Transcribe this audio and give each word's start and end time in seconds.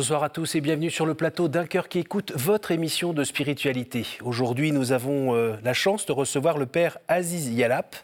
Bonsoir 0.00 0.22
à 0.22 0.30
tous 0.30 0.54
et 0.54 0.62
bienvenue 0.62 0.90
sur 0.90 1.04
le 1.04 1.12
plateau 1.12 1.48
d'un 1.48 1.66
cœur 1.66 1.86
qui 1.86 1.98
écoute 1.98 2.32
votre 2.34 2.70
émission 2.70 3.12
de 3.12 3.22
spiritualité. 3.22 4.06
Aujourd'hui, 4.22 4.72
nous 4.72 4.92
avons 4.92 5.34
euh, 5.34 5.56
la 5.62 5.74
chance 5.74 6.06
de 6.06 6.12
recevoir 6.12 6.56
le 6.56 6.64
père 6.64 6.96
Aziz 7.06 7.50
Yalap. 7.50 7.96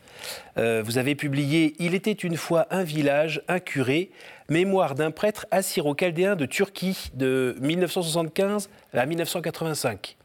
Euh, 0.58 0.82
vous 0.84 0.98
avez 0.98 1.14
publié 1.14 1.74
Il 1.78 1.94
était 1.94 2.12
une 2.12 2.36
fois 2.36 2.66
un 2.70 2.82
village, 2.82 3.40
un 3.48 3.60
curé, 3.60 4.10
mémoire 4.50 4.94
d'un 4.94 5.10
prêtre 5.10 5.46
assyro-chaldéen 5.50 6.36
de 6.36 6.44
Turquie 6.44 7.10
de 7.14 7.56
1975 7.62 8.68
à 8.92 9.06
1985. 9.06 10.18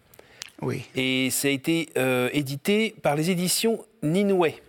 Oui, 0.62 0.84
Et 0.98 1.30
ça 1.30 1.48
a 1.48 1.52
été 1.52 1.88
euh, 1.98 2.30
édité 2.34 2.96
par 3.02 3.16
les 3.16 3.30
éditions 3.30 3.80
Ninoué. 4.04 4.62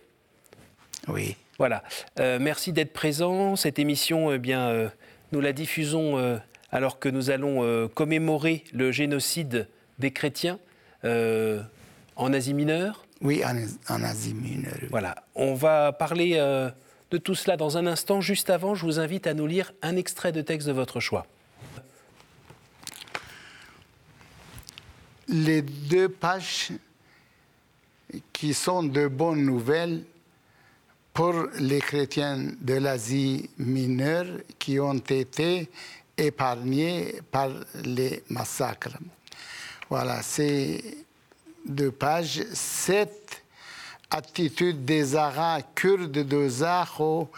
oui. 1.09 1.35
Voilà. 1.59 1.85
Merci 2.19 2.73
d'être 2.73 2.93
présent. 2.93 3.55
Cette 3.55 3.79
émission, 3.79 4.33
eh 4.33 4.39
bien, 4.39 4.91
nous 5.31 5.41
la 5.41 5.53
diffusons 5.53 6.41
alors 6.73 6.99
que 6.99 7.09
nous 7.09 7.31
allons 7.31 7.63
euh, 7.63 7.87
commémorer 7.87 8.65
le 8.73 8.91
génocide 8.91 9.69
des 9.99 10.11
chrétiens 10.11 10.59
euh, 11.05 11.63
en 12.17 12.33
Asie 12.33 12.55
mineure. 12.55 13.05
Oui, 13.21 13.43
en, 13.45 13.55
en 13.95 14.03
Asie 14.03 14.35
mineure. 14.35 14.73
oui. 14.81 14.89
Voilà. 14.91 15.15
On 15.35 15.55
va 15.55 15.93
parler 15.93 16.33
euh, 16.37 16.71
de 17.11 17.19
tout 17.19 17.35
cela 17.35 17.57
dans 17.57 17.77
un 17.77 17.87
instant. 17.87 18.21
Juste 18.21 18.51
avant, 18.51 18.75
je 18.75 18.85
vous 18.85 18.99
invite 18.99 19.27
à 19.27 19.35
nous 19.35 19.47
lire 19.47 19.73
un 19.83 19.97
extrait 19.97 20.33
de 20.33 20.41
texte 20.41 20.67
de 20.67 20.73
votre 20.73 20.99
choix. 20.99 21.27
Les 25.29 25.63
deux 25.63 26.09
pages 26.09 26.71
qui 28.33 28.55
sont 28.55 28.83
de 28.83 29.07
bonnes 29.07 29.45
nouvelles 29.45 30.03
pour 31.15 31.35
les 31.59 31.81
chrétiens 31.81 32.39
de 32.61 32.75
l'Asie 32.75 33.51
mineure 33.59 34.27
qui 34.59 34.81
ont 34.81 34.95
été 34.95 35.69
épargnés 36.23 37.21
par 37.31 37.51
les 37.85 38.23
massacres. 38.29 38.97
Voilà, 39.91 40.23
c'est 40.23 40.83
deux 41.67 41.91
pages. 41.91 42.45
Cette 42.53 43.43
attitude 44.11 44.85
des 44.85 45.17
Arabes 45.17 45.63
kurdes 45.75 46.11
de 46.11 46.49
Zaho 46.49 47.31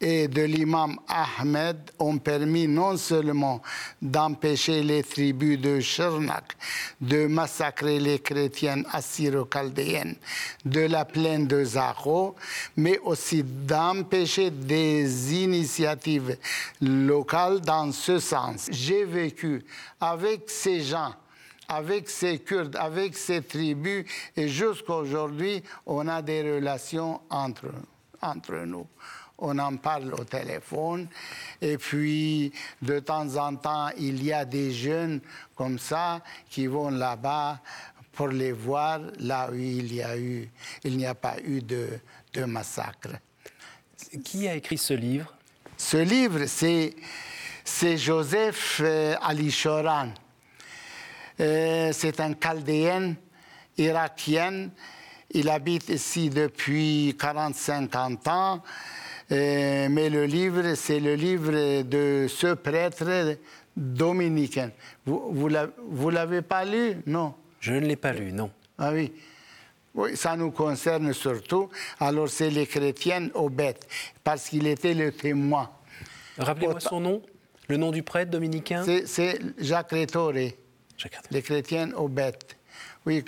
et 0.00 0.28
de 0.28 0.42
l'imam 0.42 0.98
Ahmed 1.08 1.76
ont 1.98 2.18
permis 2.18 2.68
non 2.68 2.96
seulement 2.96 3.62
d'empêcher 4.02 4.82
les 4.82 5.02
tribus 5.02 5.58
de 5.58 5.80
Chernak 5.80 6.56
de 7.00 7.26
massacrer 7.26 7.98
les 7.98 8.18
chrétiennes 8.18 8.84
assyro-chaldéennes 8.92 10.16
de 10.64 10.80
la 10.80 11.04
plaine 11.04 11.46
de 11.46 11.64
Zaho, 11.64 12.34
mais 12.76 12.98
aussi 12.98 13.42
d'empêcher 13.42 14.50
des 14.50 15.34
initiatives 15.34 16.36
locales 16.80 17.60
dans 17.60 17.90
ce 17.92 18.18
sens. 18.18 18.68
J'ai 18.70 19.04
vécu 19.04 19.64
avec 20.00 20.42
ces 20.48 20.82
gens 20.82 21.14
avec 21.68 22.08
ces 22.08 22.38
Kurdes, 22.38 22.76
avec 22.76 23.16
ces 23.16 23.42
tribus, 23.42 24.04
et 24.36 24.48
jusqu'à 24.48 24.94
aujourd'hui, 24.94 25.62
on 25.84 26.06
a 26.06 26.22
des 26.22 26.42
relations 26.54 27.20
entre, 27.28 27.72
entre 28.22 28.54
nous. 28.64 28.86
On 29.38 29.58
en 29.58 29.76
parle 29.76 30.14
au 30.14 30.24
téléphone, 30.24 31.08
et 31.60 31.76
puis 31.76 32.52
de 32.80 32.98
temps 33.00 33.36
en 33.36 33.54
temps, 33.56 33.88
il 33.98 34.24
y 34.24 34.32
a 34.32 34.44
des 34.44 34.72
jeunes 34.72 35.20
comme 35.54 35.78
ça 35.78 36.22
qui 36.48 36.66
vont 36.66 36.90
là-bas 36.90 37.60
pour 38.12 38.28
les 38.28 38.52
voir, 38.52 39.00
là 39.18 39.50
où 39.50 39.54
il 39.54 39.94
y 39.94 40.02
a 40.02 40.16
eu, 40.16 40.48
il 40.84 40.96
n'y 40.96 41.04
a 41.04 41.14
pas 41.14 41.36
eu 41.44 41.60
de, 41.60 42.00
de 42.32 42.44
massacre. 42.44 43.10
Qui 44.24 44.48
a 44.48 44.54
écrit 44.54 44.78
ce 44.78 44.94
livre? 44.94 45.34
Ce 45.76 45.98
livre, 45.98 46.46
c'est, 46.46 46.94
c'est 47.62 47.98
Joseph 47.98 48.80
euh, 48.82 49.14
Ali 49.20 49.50
Shoran. 49.50 50.08
Euh, 51.38 51.90
c'est 51.92 52.18
un 52.20 52.32
chaldéen 52.34 53.14
irakien. 53.76 54.70
Il 55.30 55.50
habite 55.50 55.90
ici 55.90 56.30
depuis 56.30 57.14
40-50 57.18 58.28
ans. 58.30 58.62
Euh, 59.32 59.88
mais 59.90 60.08
le 60.08 60.24
livre, 60.24 60.74
c'est 60.74 61.00
le 61.00 61.14
livre 61.14 61.82
de 61.82 62.26
ce 62.28 62.54
prêtre 62.54 63.36
dominicain. 63.76 64.70
Vous, 65.04 65.48
l'a- 65.48 65.68
vous 65.88 66.10
l'avez 66.10 66.42
pas 66.42 66.64
lu? 66.64 66.96
Non. 67.06 67.34
Je 67.60 67.72
ne 67.72 67.80
l'ai 67.86 67.96
pas 67.96 68.12
lu, 68.12 68.32
non. 68.32 68.50
Ah 68.78 68.92
oui. 68.92 69.12
Oui, 69.94 70.16
ça 70.16 70.36
nous 70.36 70.50
concerne 70.50 71.12
surtout. 71.12 71.70
Alors, 71.98 72.28
c'est 72.28 72.50
les 72.50 72.66
chrétiens 72.66 73.28
aux 73.34 73.48
bêtes, 73.48 73.88
parce 74.22 74.48
qu'il 74.48 74.66
était 74.66 74.94
le 74.94 75.10
témoin. 75.10 75.70
Rappelez-moi 76.38 76.80
son 76.80 77.00
nom, 77.00 77.22
le 77.68 77.78
nom 77.78 77.90
du 77.90 78.02
prêtre 78.02 78.30
dominicain? 78.30 78.84
C'est- 79.06 79.40
Jacques 79.58 79.90
Rétoré, 79.92 80.56
Chacun. 80.98 81.18
les 81.30 81.40
chrétiens 81.42 81.92
aux 81.94 82.08
bêtes. 82.08 82.56
Oui. 83.06 83.24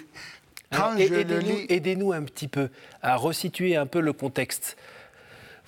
Alors, 0.70 0.92
le 0.92 1.00
aidez-nous, 1.00 1.40
lis, 1.40 1.66
aidez-nous 1.70 2.12
un 2.12 2.22
petit 2.24 2.48
peu 2.48 2.68
à 3.00 3.16
resituer 3.16 3.74
un 3.76 3.86
peu 3.86 4.00
le 4.00 4.12
contexte. 4.12 4.76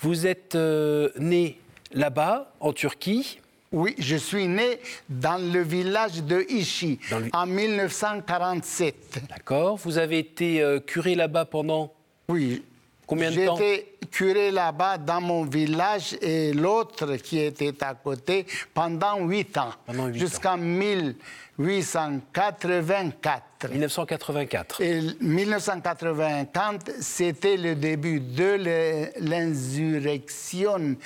Vous 0.00 0.26
êtes 0.26 0.54
euh, 0.54 1.10
né 1.18 1.58
là-bas, 1.92 2.52
en 2.60 2.72
Turquie. 2.72 3.38
oui, 3.72 3.94
je 3.98 4.16
suis 4.16 4.46
né 4.48 4.78
dans 5.08 5.38
le 5.52 5.62
village 5.62 6.22
de 6.22 6.44
Ichi 6.48 6.98
le- 7.10 7.28
en 7.32 7.46
1947. 7.46 9.20
D'accord. 9.28 9.76
Vous 9.76 9.98
avez 9.98 10.18
été 10.18 10.60
euh, 10.62 10.80
curé 10.80 11.14
là-bas 11.14 11.44
pendant 11.44 11.92
Oui. 12.28 12.62
Combien 13.06 13.30
de 13.32 13.44
temps 13.46 13.56
J'étais 13.56 13.86
curé 14.10 14.50
là-bas 14.52 14.96
dans 14.98 15.20
mon 15.20 15.44
village 15.44 16.16
et 16.22 16.52
l'autre 16.52 17.16
qui 17.16 17.38
était 17.40 17.74
à 17.82 17.94
côté 17.94 18.46
pendant 18.72 19.18
huit 19.26 19.56
ans, 19.58 19.72
Pendant 19.86 20.12
jusqu'en 20.12 20.56
1884. 20.56 23.42
1984. 23.68 24.80
Et 24.80 25.00
1984, 25.20 26.92
c'était 27.00 27.56
le 27.56 27.74
début 27.74 28.20
de 28.20 29.10
l'insurrection 29.20 30.96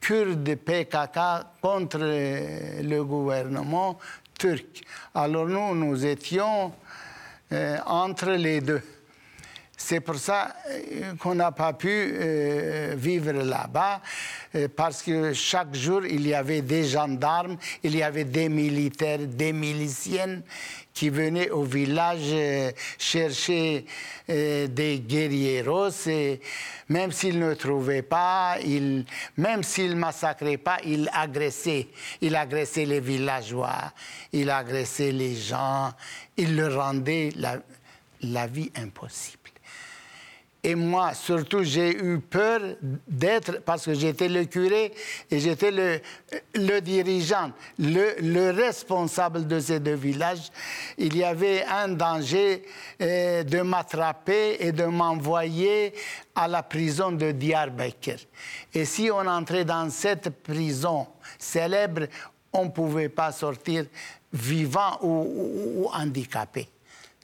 kurde 0.00 0.56
PKK 0.56 1.18
contre 1.60 1.98
le 2.00 3.02
gouvernement 3.02 3.98
turc. 4.38 4.82
Alors 5.14 5.46
nous, 5.46 5.74
nous 5.74 6.04
étions 6.04 6.72
euh, 7.52 7.78
entre 7.86 8.30
les 8.30 8.60
deux. 8.60 8.82
C'est 9.76 10.00
pour 10.00 10.16
ça 10.16 10.54
euh, 10.70 11.14
qu'on 11.18 11.34
n'a 11.34 11.52
pas 11.52 11.72
pu 11.72 11.88
euh, 11.90 12.94
vivre 12.96 13.32
là-bas, 13.32 14.00
parce 14.76 15.02
que 15.02 15.32
chaque 15.32 15.74
jour, 15.74 16.04
il 16.04 16.26
y 16.26 16.34
avait 16.34 16.62
des 16.62 16.84
gendarmes, 16.84 17.56
il 17.82 17.96
y 17.96 18.02
avait 18.02 18.24
des 18.24 18.48
militaires, 18.48 19.18
des 19.18 19.52
miliciennes 19.52 20.42
qui 20.92 21.08
venaient 21.08 21.50
au 21.50 21.64
village 21.64 22.20
euh, 22.32 22.70
chercher 22.98 23.86
euh, 24.28 24.66
des 24.66 25.00
guerrieros. 25.00 26.06
Et 26.06 26.40
même 26.88 27.12
s'ils 27.12 27.38
ne 27.38 27.54
trouvaient 27.54 28.02
pas, 28.02 28.58
ils, 28.62 29.04
même 29.36 29.62
s'ils 29.62 29.96
massacraient 29.96 30.58
pas, 30.58 30.78
ils 30.84 31.08
agressaient. 31.12 31.88
Ils 32.20 32.36
agressaient 32.36 32.84
les 32.84 33.00
villageois, 33.00 33.92
ils 34.32 34.50
agressaient 34.50 35.12
les 35.12 35.34
gens, 35.34 35.92
ils 36.36 36.54
leur 36.54 36.84
rendaient 36.84 37.30
la 38.20 38.46
vie 38.46 38.70
impossible. 38.76 39.41
Et 40.64 40.76
moi, 40.76 41.12
surtout, 41.12 41.64
j'ai 41.64 41.90
eu 42.04 42.20
peur 42.20 42.60
d'être, 43.08 43.60
parce 43.64 43.84
que 43.84 43.94
j'étais 43.94 44.28
le 44.28 44.44
curé 44.44 44.92
et 45.28 45.40
j'étais 45.40 45.72
le, 45.72 46.80
dirigeant, 46.80 47.50
le, 47.80 48.14
le 48.20 48.50
responsable 48.50 49.48
de 49.48 49.58
ces 49.58 49.80
deux 49.80 49.96
villages. 49.96 50.52
Il 50.98 51.16
y 51.16 51.24
avait 51.24 51.64
un 51.64 51.88
danger 51.88 52.62
euh, 53.00 53.42
de 53.42 53.60
m'attraper 53.62 54.58
et 54.60 54.70
de 54.70 54.84
m'envoyer 54.84 55.94
à 56.36 56.46
la 56.46 56.62
prison 56.62 57.10
de 57.10 57.32
Diyarbakir. 57.32 58.18
Et 58.72 58.84
si 58.84 59.10
on 59.10 59.26
entrait 59.26 59.64
dans 59.64 59.90
cette 59.90 60.30
prison 60.44 61.08
célèbre, 61.40 62.06
on 62.52 62.66
ne 62.66 62.70
pouvait 62.70 63.08
pas 63.08 63.32
sortir 63.32 63.86
vivant 64.32 64.98
ou- 65.02 65.82
ou 65.82 65.88
handicapé. 65.92 66.68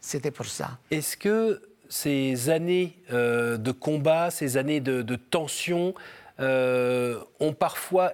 C'était 0.00 0.32
pour 0.32 0.46
ça. 0.46 0.70
Est-ce 0.90 1.16
que 1.16 1.62
ces 1.88 2.50
années 2.50 2.98
euh, 3.12 3.56
de 3.56 3.72
combat, 3.72 4.30
ces 4.30 4.56
années 4.56 4.80
de, 4.80 5.02
de 5.02 5.16
tension 5.16 5.94
euh, 6.40 7.18
ont 7.40 7.52
parfois 7.52 8.12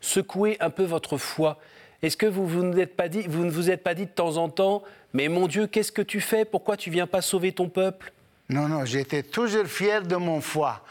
secoué 0.00 0.56
un 0.60 0.70
peu 0.70 0.84
votre 0.84 1.18
foi 1.18 1.58
Est-ce 2.02 2.16
que 2.16 2.26
vous, 2.26 2.46
vous, 2.46 2.62
ne 2.62 2.72
vous 2.72 2.80
êtes 2.80 2.96
pas 2.96 3.08
dit, 3.08 3.22
vous 3.28 3.44
ne 3.44 3.50
vous 3.50 3.70
êtes 3.70 3.82
pas 3.82 3.94
dit 3.94 4.06
de 4.06 4.10
temps 4.10 4.36
en 4.36 4.48
temps, 4.48 4.82
mais 5.12 5.28
mon 5.28 5.46
Dieu, 5.46 5.66
qu'est-ce 5.66 5.92
que 5.92 6.02
tu 6.02 6.20
fais? 6.20 6.44
Pourquoi 6.44 6.76
tu 6.76 6.90
viens 6.90 7.06
pas 7.06 7.20
sauver 7.20 7.52
ton 7.52 7.68
peuple? 7.68 8.12
Non, 8.48 8.68
non, 8.68 8.84
j'étais 8.84 9.22
toujours 9.22 9.66
fier 9.66 10.02
de 10.02 10.16
mon 10.16 10.40
foi. 10.40 10.82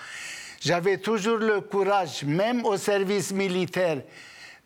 J'avais 0.62 0.98
toujours 0.98 1.38
le 1.38 1.62
courage, 1.62 2.24
même 2.24 2.66
au 2.66 2.78
service 2.78 3.34
militaire, 3.34 4.02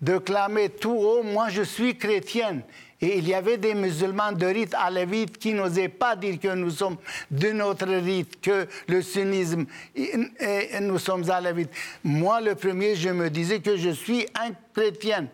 de 0.02 0.18
clamer 0.18 0.70
tout 0.70 0.92
haut, 0.96 1.24
moi 1.24 1.50
je 1.50 1.62
suis 1.62 1.98
chrétienne. 1.98 2.62
Et 3.02 3.18
il 3.18 3.28
y 3.28 3.34
avait 3.34 3.58
des 3.58 3.74
musulmans 3.74 4.32
de 4.32 4.46
rite 4.46 4.74
alévite 4.74 5.38
qui 5.38 5.54
n'osaient 5.54 5.90
pas 5.90 6.16
dire 6.16 6.40
que 6.40 6.54
nous 6.56 6.72
sommes 6.72 6.98
de 7.30 7.52
notre 7.52 7.88
rite, 7.88 8.40
que 8.42 8.68
le 8.88 9.02
sunnisme, 9.02 9.66
nous 10.82 10.98
sommes 10.98 11.30
alévites. 11.30 11.72
Moi, 12.04 12.40
le 12.40 12.56
premier, 12.56 12.96
je 12.96 13.10
me 13.10 13.30
disais 13.30 13.60
que 13.60 13.76
je 13.76 13.90
suis 13.90 14.26
un 14.36 14.52
chrétien. 14.74 15.28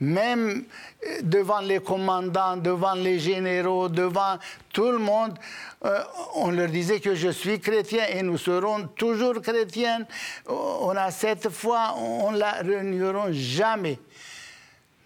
même 0.00 0.64
euh, 1.06 1.20
devant 1.22 1.60
les 1.60 1.80
commandants, 1.80 2.56
devant 2.56 2.94
les 2.94 3.18
généraux, 3.18 3.88
devant 3.88 4.38
tout 4.72 4.90
le 4.90 4.98
monde, 4.98 5.38
euh, 5.84 6.00
on 6.34 6.50
leur 6.50 6.68
disait 6.68 7.00
que 7.00 7.14
je 7.14 7.30
suis 7.30 7.60
chrétien 7.60 8.04
et 8.10 8.22
nous 8.22 8.36
serons 8.38 8.88
toujours 8.88 9.40
chrétiens. 9.40 10.06
On 10.46 10.94
a 10.96 11.10
cette 11.10 11.48
foi, 11.48 11.94
on 11.96 12.32
ne 12.32 12.38
la 12.38 12.62
renierons 12.62 13.32
jamais. 13.32 13.98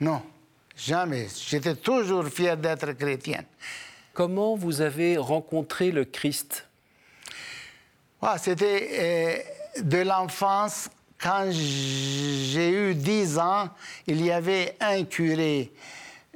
Non, 0.00 0.22
jamais. 0.86 1.28
J'étais 1.48 1.76
toujours 1.76 2.26
fier 2.28 2.56
d'être 2.56 2.92
chrétien. 2.92 3.44
Comment 4.12 4.56
vous 4.56 4.80
avez 4.80 5.16
rencontré 5.16 5.90
le 5.90 6.04
Christ? 6.04 6.66
Ah, 8.22 8.36
C'était 8.38 9.42
euh, 9.78 9.82
de 9.82 9.98
l'enfance 9.98 10.90
quand 11.22 11.48
j'ai 11.50 12.70
eu 12.70 12.94
10 12.94 13.38
ans, 13.38 13.68
il 14.06 14.24
y 14.24 14.32
avait 14.32 14.76
un 14.80 15.04
curé 15.04 15.70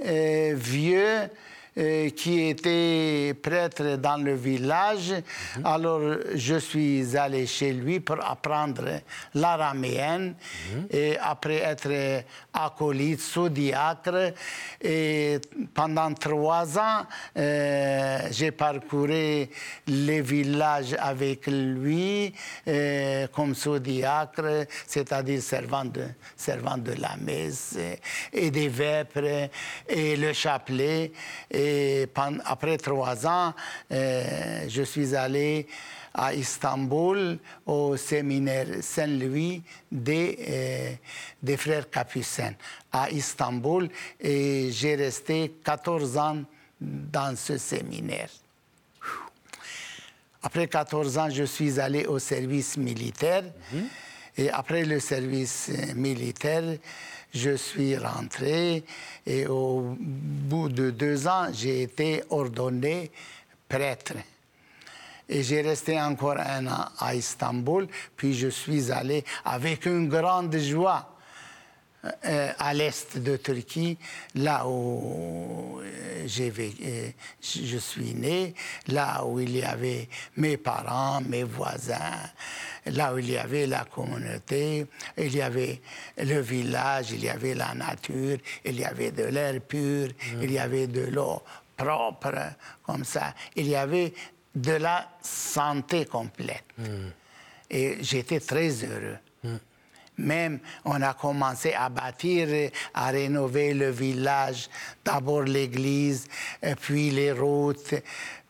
euh, 0.05 0.53
vieux 0.57 1.31
euh, 1.77 2.11
qui 2.11 2.41
était 2.43 3.35
prêtre 3.35 3.97
dans 3.97 4.23
le 4.23 4.35
village. 4.35 5.13
Mhm. 5.57 5.67
Alors, 5.67 6.01
je 6.35 6.57
suis 6.57 7.17
allé 7.17 7.47
chez 7.47 7.73
lui 7.73 7.99
pour 7.99 8.25
apprendre 8.25 9.01
l'araméenne. 9.35 10.35
Mhm. 10.75 10.87
Et 10.91 11.17
après 11.19 11.57
être 11.57 12.23
acolyte, 12.55 13.21
sous-diacre, 13.21 14.33
et 14.81 15.39
pendant 15.75 16.15
trois 16.15 16.79
ans, 16.79 17.03
euh, 17.37 18.19
j'ai 18.31 18.53
parcouru 18.53 19.49
les 19.87 20.23
villages 20.23 20.95
avec 20.99 21.47
lui 21.49 22.33
euh, 22.69 23.27
comme 23.29 23.55
sous-diacre, 23.55 24.67
c'est-à-dire 24.87 25.43
servant 25.43 25.85
de, 25.85 26.05
servant 26.37 26.79
de 26.79 26.93
la 26.93 27.17
messe, 27.21 27.77
et 28.33 28.51
des 28.51 28.69
vêpres, 28.69 29.51
et 29.89 30.17
le 30.17 30.33
chapelet. 30.33 31.13
Et 31.51 32.09
après 32.45 32.79
trois 32.79 33.27
ans, 33.27 33.53
euh, 33.91 34.65
je 34.69 34.83
suis 34.83 35.15
allé 35.15 35.67
à 36.15 36.33
Istanbul 36.33 37.39
au 37.67 37.97
séminaire 37.97 38.69
Saint-Louis 38.81 39.63
des, 39.91 40.39
euh, 40.49 40.93
des 41.43 41.57
frères 41.57 41.91
capucins 41.91 42.55
à 42.93 43.11
Istanbul 43.11 43.89
et 44.21 44.71
j'ai 44.71 44.95
resté 44.95 45.55
14 45.65 46.17
ans 46.17 46.43
dans 46.81 47.37
ce 47.37 47.59
séminaire. 47.59 48.29
Après 50.43 50.69
14 50.69 51.19
ans, 51.19 51.31
je 51.31 51.45
suis 51.45 51.81
allé 51.81 52.07
au 52.07 52.19
service 52.19 52.77
militaire 52.77 53.45
mhm. 53.73 53.87
et 54.37 54.51
après 54.51 54.85
le 54.85 55.01
service 55.01 55.71
militaire, 55.97 56.77
je 57.35 57.57
suis 57.57 57.97
rentré 57.97 58.85
et 59.27 59.47
au 59.47 59.97
bout 59.99 60.69
de 60.69 60.91
deux 60.91 61.27
ans, 61.27 61.49
j'ai 61.53 61.83
été 61.83 62.23
ordonné 62.31 63.11
prêtre. 63.69 64.15
Et 65.29 65.43
j'ai 65.43 65.63
resté 65.63 66.01
encore 66.01 66.39
un 66.39 66.67
an 66.67 66.87
à 66.99 67.15
Istanbul, 67.15 67.89
puis 68.17 68.35
je 68.35 68.49
suis 68.49 68.93
allé 68.93 69.25
avec 69.45 69.87
une 69.87 70.09
grande 70.09 70.57
joie 70.59 71.15
euh, 72.27 72.53
à 72.59 72.75
l'est 72.75 73.17
de 73.17 73.39
Turquie, 73.39 73.97
là 74.35 74.67
où 74.67 75.81
euh, 75.83 76.27
euh, 76.27 77.11
je 77.41 77.79
suis 77.79 78.15
né, 78.15 78.55
là 78.89 79.25
où 79.25 79.41
il 79.41 79.57
y 79.57 79.63
avait 79.63 80.09
mes 80.37 80.59
parents, 80.59 81.23
mes 81.23 81.45
voisins, 81.45 82.21
là 82.87 83.15
où 83.15 83.19
il 83.19 83.31
y 83.31 83.39
avait 83.39 83.67
la 83.67 83.87
communauté, 83.87 84.87
il 85.17 85.35
y 85.35 85.41
avait 85.41 85.81
le 86.19 86.41
village, 86.41 87.13
il 87.13 87.25
y 87.25 87.31
avait 87.31 87.55
la 87.55 87.73
nature, 87.73 88.37
il 88.67 88.79
y 88.79 88.85
avait 88.85 89.13
de 89.13 89.25
l'air 89.25 89.59
pur, 89.63 90.09
il 90.43 90.53
y 90.53 90.59
avait 90.59 90.87
de 90.87 91.07
l'eau 91.07 91.43
propre, 91.75 92.53
comme 92.83 93.05
ça. 93.05 93.35
Il 93.57 93.67
y 93.67 93.77
avait 93.77 94.13
de 94.55 94.73
la 94.73 95.09
santé 95.21 96.07
complète. 96.07 96.65
Mm. 96.79 96.85
Et 97.71 97.97
j'étais 98.01 98.41
très 98.41 98.71
heureux. 98.85 99.19
Mm. 99.43 99.57
Même, 100.17 100.61
on 100.85 101.03
a 101.03 101.13
commencé 101.15 101.73
à 101.73 101.89
bâtir, 101.89 102.71
à 102.95 103.09
rénover 103.09 103.75
le 103.75 103.91
village, 103.91 104.69
d'abord 105.05 105.43
l'église, 105.43 106.29
puis 106.81 107.11
les 107.11 107.33
routes, 107.33 107.95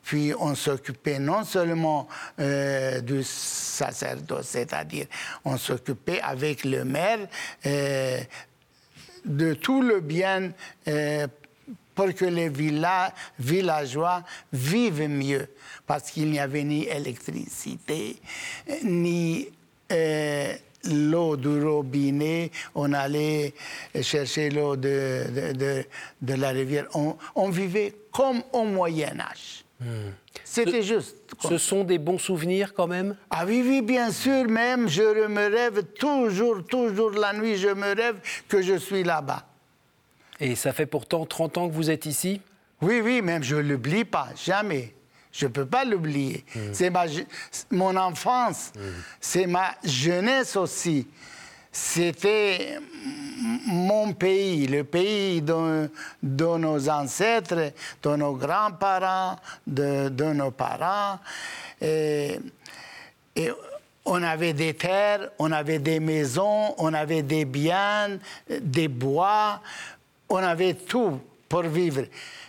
puis 0.05 0.33
on 0.39 0.53
s'occupait 0.53 1.17
non 1.17 1.43
seulement 1.43 2.07
euh, 2.39 3.01
du 3.01 3.23
sacerdoce, 3.23 4.45
c'est-à-dire 4.45 5.07
on 5.43 5.57
s'occupait 5.57 6.21
avec 6.21 6.63
le 6.63 6.85
maire 6.85 7.27
euh, 7.65 8.19
de 9.25 9.55
tout 9.55 9.81
le 9.81 10.01
bien 10.01 10.51
euh, 10.87 11.27
pour 11.95 12.13
que 12.13 12.25
les 12.25 12.49
villageois 13.39 14.23
vivent 14.51 15.07
mieux, 15.09 15.47
parce 15.87 16.11
qu'il 16.11 16.29
n'y 16.29 16.39
avait 16.39 16.63
ni 16.63 16.83
électricité, 16.83 18.17
ni 18.83 19.47
l'eau 20.91 21.35
du 21.35 21.63
robinet, 21.63 22.51
on 22.73 22.93
allait 22.93 23.53
chercher 24.01 24.49
l'eau 24.49 24.75
de, 24.75 25.23
de, 26.21 26.33
la 26.33 26.49
rivière. 26.49 26.87
On, 27.35 27.49
vivait 27.49 27.93
comme 28.11 28.41
au 28.53 28.65
Moyen 28.65 29.19
Âge. 29.19 29.63
Hmm. 29.79 30.11
C'était 30.43 30.83
juste. 30.83 31.15
Ce 31.41 31.57
sont 31.57 31.83
des 31.83 31.97
bons 31.97 32.17
souvenirs 32.17 32.73
quand 32.73 32.87
même? 32.87 33.15
Ah 33.29 33.43
oui, 33.45 33.63
oui, 33.65 33.81
bien 33.81 34.11
sûr, 34.11 34.45
même 34.45 34.87
je 34.87 35.27
me 35.27 35.53
rêve 35.53 35.83
toujours, 35.99 36.63
toujours 36.65 37.11
la 37.11 37.33
nuit, 37.33 37.57
je 37.57 37.69
me 37.69 37.95
rêve 37.95 38.17
que 38.47 38.61
je 38.61 38.77
suis 38.77 39.03
là-bas. 39.03 39.45
Et 40.39 40.55
ça 40.55 40.73
fait 40.73 40.85
pourtant 40.85 41.25
30 41.25 41.57
ans 41.57 41.69
que 41.69 41.73
vous 41.73 41.89
êtes 41.89 42.05
ici 42.05 42.41
Oui, 42.81 43.01
oui, 43.03 43.21
même 43.21 43.43
je 43.43 43.55
ne 43.55 43.61
l'oublie 43.61 44.05
pas, 44.05 44.29
jamais. 44.35 44.93
Je 45.31 45.45
ne 45.47 45.51
peux 45.51 45.65
pas 45.65 45.83
l'oublier. 45.83 46.45
Hmm. 46.55 46.59
C'est 46.71 46.91
mon 47.71 47.95
enfance, 47.97 48.71
hmm. 48.75 48.79
c'est 49.19 49.47
ma 49.47 49.75
jeunesse 49.83 50.55
aussi. 50.55 51.07
C'était 51.71 52.79
mon 53.65 54.13
pays, 54.13 54.65
le 54.65 54.85
pays 54.85 55.41
de, 55.41 55.89
nos 56.21 56.89
ancêtres, 56.89 57.73
de 58.01 58.15
nos 58.15 58.33
grands-parents, 58.33 59.35
de, 59.67 60.33
nos 60.33 60.51
parents. 60.51 61.19
Et, 61.81 62.39
on 64.07 64.21
avait 64.23 64.53
des 64.53 64.73
terres, 64.75 65.31
on 65.39 65.51
avait 65.51 65.79
des 65.79 65.99
maisons, 65.99 66.75
on 66.77 66.93
avait 66.93 67.23
des 67.23 67.43
biens, 67.43 68.19
des 68.61 68.87
bois, 68.87 69.61
on 70.29 70.37
avait 70.37 70.73
tout 70.73 71.19
pour 71.47 71.63
vivre. 71.63 72.03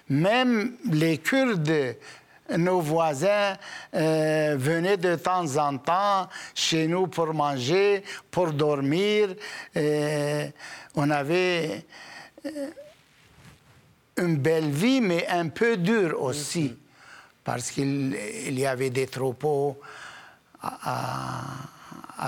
Même 0.09 0.76
les 0.90 1.18
Kurdes 1.18 1.97
nos 2.56 2.80
voisins 2.80 3.56
euh, 3.95 4.56
venaient 4.59 4.97
de 4.97 5.16
temps 5.16 5.56
en 5.56 5.78
temps 5.78 6.28
chez 6.54 6.87
nous 6.87 7.06
pour 7.09 7.35
manger, 7.35 8.02
pour 8.30 8.52
dormir. 8.52 9.35
Euh, 9.76 10.49
on 10.95 11.11
avait 11.11 11.85
euh, 12.45 12.71
une 14.18 14.37
belle 14.37 14.71
vie, 14.71 15.00
mais 15.00 15.26
un 15.26 15.49
peu 15.49 15.76
dure 15.76 16.23
aussi, 16.23 16.76
parce 17.45 17.71
qu'il 17.71 18.16
y 18.59 18.66
avait 18.66 18.90
des 18.90 19.06
troupeaux 19.06 19.78
à 20.62 20.78
à 20.83 21.75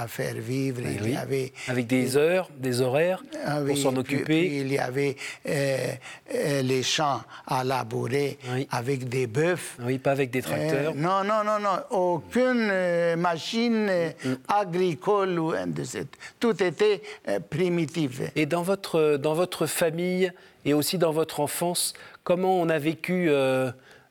faire 0.06 0.34
vivre. 0.34 0.80
il 0.84 1.10
y 1.10 1.16
avait, 1.16 1.52
Avec 1.66 1.86
des 1.86 2.16
heures, 2.16 2.48
des 2.56 2.80
horaires 2.80 3.22
ah 3.44 3.60
pour 3.66 3.76
s'en 3.76 3.96
occuper. 3.96 4.58
il 4.58 4.72
y 4.72 4.78
avait 4.78 5.16
euh, 5.48 5.88
euh, 6.34 6.62
les 6.62 6.82
champs 6.82 7.22
à 7.46 7.64
labourer 7.64 8.38
avec 8.70 9.08
des 9.08 9.26
bœufs. 9.26 9.76
Oui, 9.80 9.98
pas 9.98 10.12
avec 10.12 10.30
des 10.30 10.42
tracteurs. 10.42 10.92
Euh, 10.92 10.94
non, 10.94 11.24
non, 11.24 11.42
non, 11.44 11.58
non. 11.58 11.78
Aucune 11.90 13.16
machine 13.16 13.86
mm. 14.24 14.34
agricole 14.48 15.38
ou 15.38 15.52
de 15.66 15.84
cette. 15.84 16.16
Tout 16.38 16.62
était 16.62 17.02
primitif. 17.48 18.20
Et 18.36 18.46
dans 18.46 18.62
votre, 18.62 19.16
dans 19.16 19.34
votre 19.34 19.66
famille 19.66 20.32
et 20.64 20.74
aussi 20.74 20.98
dans 20.98 21.12
votre 21.12 21.40
enfance, 21.40 21.94
comment 22.24 22.60
on 22.60 22.68
a 22.68 22.78
vécu 22.78 23.30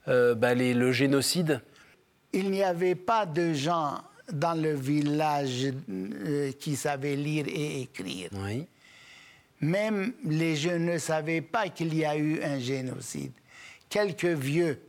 bah, 0.08 0.54
les, 0.56 0.74
le 0.74 0.92
génocide? 0.92 1.62
Il 2.34 2.52
n'y 2.52 2.64
avait 2.64 2.96
pas 2.96 3.26
de 3.26 3.54
gens 3.54 4.02
dans 4.32 4.54
le 4.54 4.74
village 4.74 5.74
euh, 5.90 6.52
qui 6.54 6.76
savaient 6.76 7.16
lire 7.16 7.46
et 7.48 7.82
écrire. 7.82 8.30
Même 9.60 10.14
les 10.24 10.56
jeunes 10.56 10.86
ne 10.86 10.98
savaient 10.98 11.42
pas 11.42 11.70
qu'il 11.70 11.96
y 11.96 12.06
a 12.06 12.16
eu 12.16 12.42
un 12.44 12.60
génocide. 12.60 13.32
Quelques 13.90 14.26
vieux 14.26 14.80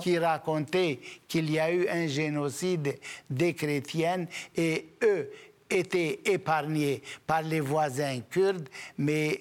qui 0.00 0.18
racontaient 0.18 0.98
qu'il 1.28 1.50
y 1.50 1.58
a 1.58 1.72
eu 1.72 1.88
un 1.88 2.06
génocide 2.08 2.98
des 3.28 3.54
chrétiennes 3.54 4.26
et 4.56 4.88
eux 5.02 5.30
étaient 5.68 6.20
épargnés 6.24 7.02
par 7.26 7.42
les 7.42 7.60
voisins 7.60 8.20
kurdes, 8.28 8.68
mais 8.98 9.40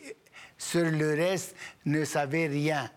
sur 0.58 0.86
le 0.86 1.16
reste 1.16 1.56
ne 1.86 2.06
savaient 2.06 2.48
rien. 2.48 2.92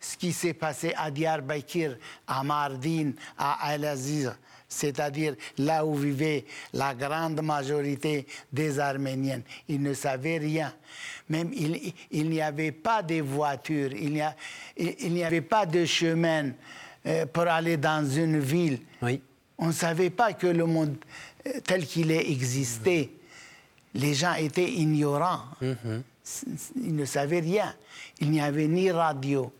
Ce 0.00 0.16
qui 0.16 0.32
s'est 0.32 0.54
passé 0.54 0.94
à 0.96 1.10
Diyarbakir, 1.10 1.98
à 2.26 2.42
Mardin, 2.42 3.12
à 3.36 3.68
Al-Aziz, 3.68 4.32
c'est-à-dire 4.72 5.34
là 5.58 5.84
où 5.84 5.94
vivait 5.94 6.44
la 6.72 6.94
grande 6.94 7.40
majorité 7.42 8.26
des 8.52 8.78
Arméniens. 8.78 9.42
Ils 9.68 9.82
ne 9.82 9.94
savaient 9.94 10.38
rien. 10.38 10.72
Même 11.28 11.50
il, 11.52 12.28
n'y 12.28 12.40
avait 12.40 12.72
pas 12.72 13.02
de 13.02 13.20
voitures, 13.20 13.92
il 13.92 14.12
n'y 15.12 15.24
avait 15.24 15.40
pas 15.40 15.66
de 15.66 15.84
chemin 15.84 16.50
euh, 17.06 17.26
pour 17.26 17.44
aller 17.44 17.76
dans 17.76 18.04
une 18.08 18.38
ville. 18.38 18.80
Oui. 19.02 19.20
On 19.58 19.68
ne 19.68 19.72
savait 19.72 20.10
pas 20.10 20.32
que 20.32 20.46
le 20.46 20.64
monde 20.66 20.96
euh, 21.46 21.60
tel 21.64 21.86
qu'il 21.86 22.10
est 22.10 22.30
existait. 22.30 23.10
Les 23.94 24.14
gens 24.14 24.34
étaient 24.34 24.70
ignorants. 24.70 25.42
Mhm. 25.60 26.02
Ils 26.76 26.96
ne 26.96 27.04
savaient 27.04 27.40
rien. 27.40 27.74
Il 28.20 28.30
n'y 28.30 28.40
avait 28.40 28.68
ni 28.68 28.90
radio, 28.90 29.52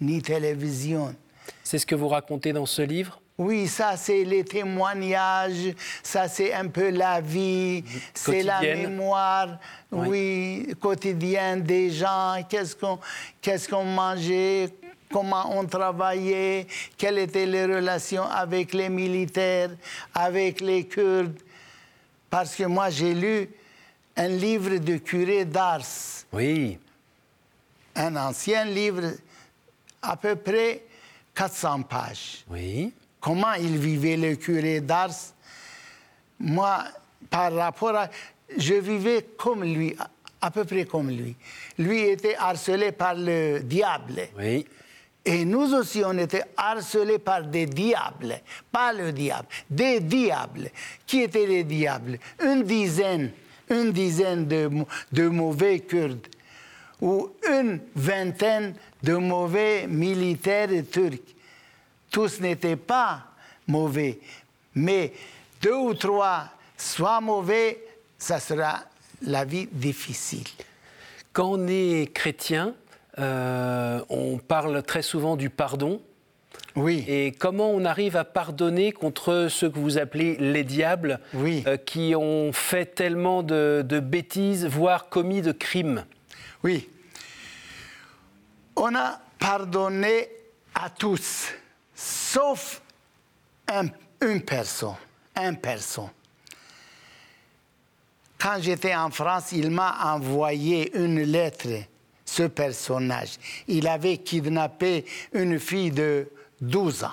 ni 0.00 0.22
télévision. 0.22 1.14
C'est 1.62 1.78
ce 1.78 1.86
que 1.86 1.94
vous 1.94 2.08
racontez 2.08 2.52
dans 2.52 2.66
ce 2.66 2.82
livre? 2.82 3.20
Oui, 3.36 3.66
ça 3.66 3.96
c'est 3.96 4.22
les 4.22 4.44
témoignages, 4.44 5.74
ça 6.02 6.28
c'est 6.28 6.52
un 6.54 6.68
peu 6.68 6.90
la 6.90 7.20
vie, 7.20 7.82
c'est 8.12 8.44
la 8.44 8.60
mémoire, 8.60 9.58
oui, 9.90 10.72
quotidienne 10.80 11.62
des 11.62 11.90
gens, 11.90 12.36
qu'est-ce 12.48 12.76
qu'on 12.76 12.98
qu'est-ce 13.42 13.68
qu'on 13.68 13.84
mangeait, 13.84 14.68
comment 15.10 15.58
on 15.58 15.66
travaillait, 15.66 16.68
quelles 16.96 17.18
étaient 17.18 17.46
les 17.46 17.66
relations 17.66 18.24
avec 18.24 18.72
les 18.72 18.88
militaires, 18.88 19.70
avec 20.14 20.60
les 20.60 20.86
Kurdes. 20.86 21.38
Parce 22.30 22.54
que 22.54 22.64
moi 22.64 22.88
j'ai 22.90 23.14
lu 23.14 23.50
un 24.16 24.28
livre 24.28 24.76
de 24.76 24.98
curé 24.98 25.44
d'Ars. 25.44 25.82
Oui. 26.32 26.78
Un 27.96 28.14
ancien 28.14 28.64
livre, 28.64 29.10
à 30.00 30.16
peu 30.16 30.36
près 30.36 30.84
400 31.34 31.82
pages. 31.82 32.44
Oui 32.48 32.92
comment 33.24 33.54
il 33.54 33.78
vivait 33.78 34.18
le 34.18 34.36
curé 34.36 34.82
d'Ars? 34.82 35.32
Moi, 36.38 36.84
par 37.30 37.54
rapport 37.54 37.96
à... 37.96 38.10
Je 38.58 38.74
vivais 38.74 39.24
comme 39.38 39.64
lui, 39.64 39.96
à 40.42 40.50
peu 40.50 40.66
près 40.66 40.84
comme 40.84 41.08
lui. 41.08 41.34
Lui 41.78 42.00
était 42.00 42.36
harcelé 42.36 42.92
par 42.92 43.14
le 43.14 43.60
diable. 43.60 44.28
Oui. 44.38 44.66
Et 45.24 45.46
nous 45.46 45.72
aussi, 45.72 46.02
on 46.04 46.18
était 46.18 46.44
harcelés 46.54 47.18
par 47.18 47.44
des 47.44 47.64
diables, 47.64 48.42
pas 48.70 48.92
le 48.92 49.10
diable, 49.10 49.48
des 49.70 50.00
diables. 50.00 50.70
Qui 51.06 51.22
étaient 51.22 51.46
les 51.46 51.64
diables? 51.64 52.18
Une 52.44 52.62
dizaine, 52.62 53.30
une 53.70 53.90
dizaine 53.90 54.46
de, 54.46 54.68
de 55.12 55.28
mauvais 55.28 55.80
Kurdes 55.80 56.28
ou 57.00 57.30
une 57.48 57.80
vingtaine 57.96 58.74
de 59.02 59.14
mauvais 59.14 59.86
militaires 59.86 60.68
turcs 60.92 61.34
tous 62.14 62.38
n'étaient 62.38 62.76
pas 62.76 63.24
mauvais, 63.66 64.20
mais 64.76 65.12
deux 65.60 65.74
ou 65.74 65.94
trois 65.94 66.44
soient 66.76 67.20
mauvais, 67.20 67.84
ça 68.18 68.38
sera 68.38 68.84
la 69.22 69.44
vie 69.44 69.66
difficile. 69.72 70.46
Quand 71.32 71.54
on 71.54 71.66
est 71.66 72.14
chrétien, 72.14 72.76
euh, 73.18 74.00
on 74.10 74.38
parle 74.38 74.80
très 74.84 75.02
souvent 75.02 75.34
du 75.34 75.50
pardon. 75.50 76.00
Oui. 76.76 77.04
Et 77.08 77.32
comment 77.32 77.70
on 77.72 77.84
arrive 77.84 78.16
à 78.16 78.22
pardonner 78.22 78.92
contre 78.92 79.48
ceux 79.50 79.68
que 79.68 79.80
vous 79.80 79.98
appelez 79.98 80.36
les 80.36 80.62
diables, 80.62 81.18
oui. 81.32 81.64
Euh, 81.66 81.76
qui 81.76 82.14
ont 82.14 82.52
fait 82.52 82.94
tellement 82.94 83.42
de, 83.42 83.84
de, 83.84 83.98
bêtises, 83.98 84.66
voire 84.66 85.08
commis 85.08 85.42
de 85.42 85.50
crimes? 85.50 86.04
Oui. 86.62 86.88
On 88.76 88.94
a 88.94 89.18
pardonné 89.40 90.28
à 90.76 90.90
tous 90.90 91.52
sauf 91.94 92.82
une 94.20 94.42
personne, 94.42 94.96
un 95.34 95.54
personne. 95.54 96.10
Quand 98.38 98.58
j'étais 98.60 98.94
en 98.94 99.10
France, 99.10 99.52
il 99.52 99.70
m'a 99.70 100.14
envoyé 100.14 100.96
une 100.98 101.22
lettre, 101.22 101.68
ce 102.24 102.42
personnage. 102.42 103.38
Il 103.68 103.88
avait 103.88 104.18
kidnappé 104.18 105.04
une 105.32 105.58
fille 105.58 105.90
de 105.90 106.28
12 106.60 107.04
ans. 107.04 107.08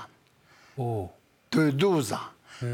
Oh. 0.78 1.10
De 1.52 1.70
12 1.70 2.14
ans. 2.14 2.68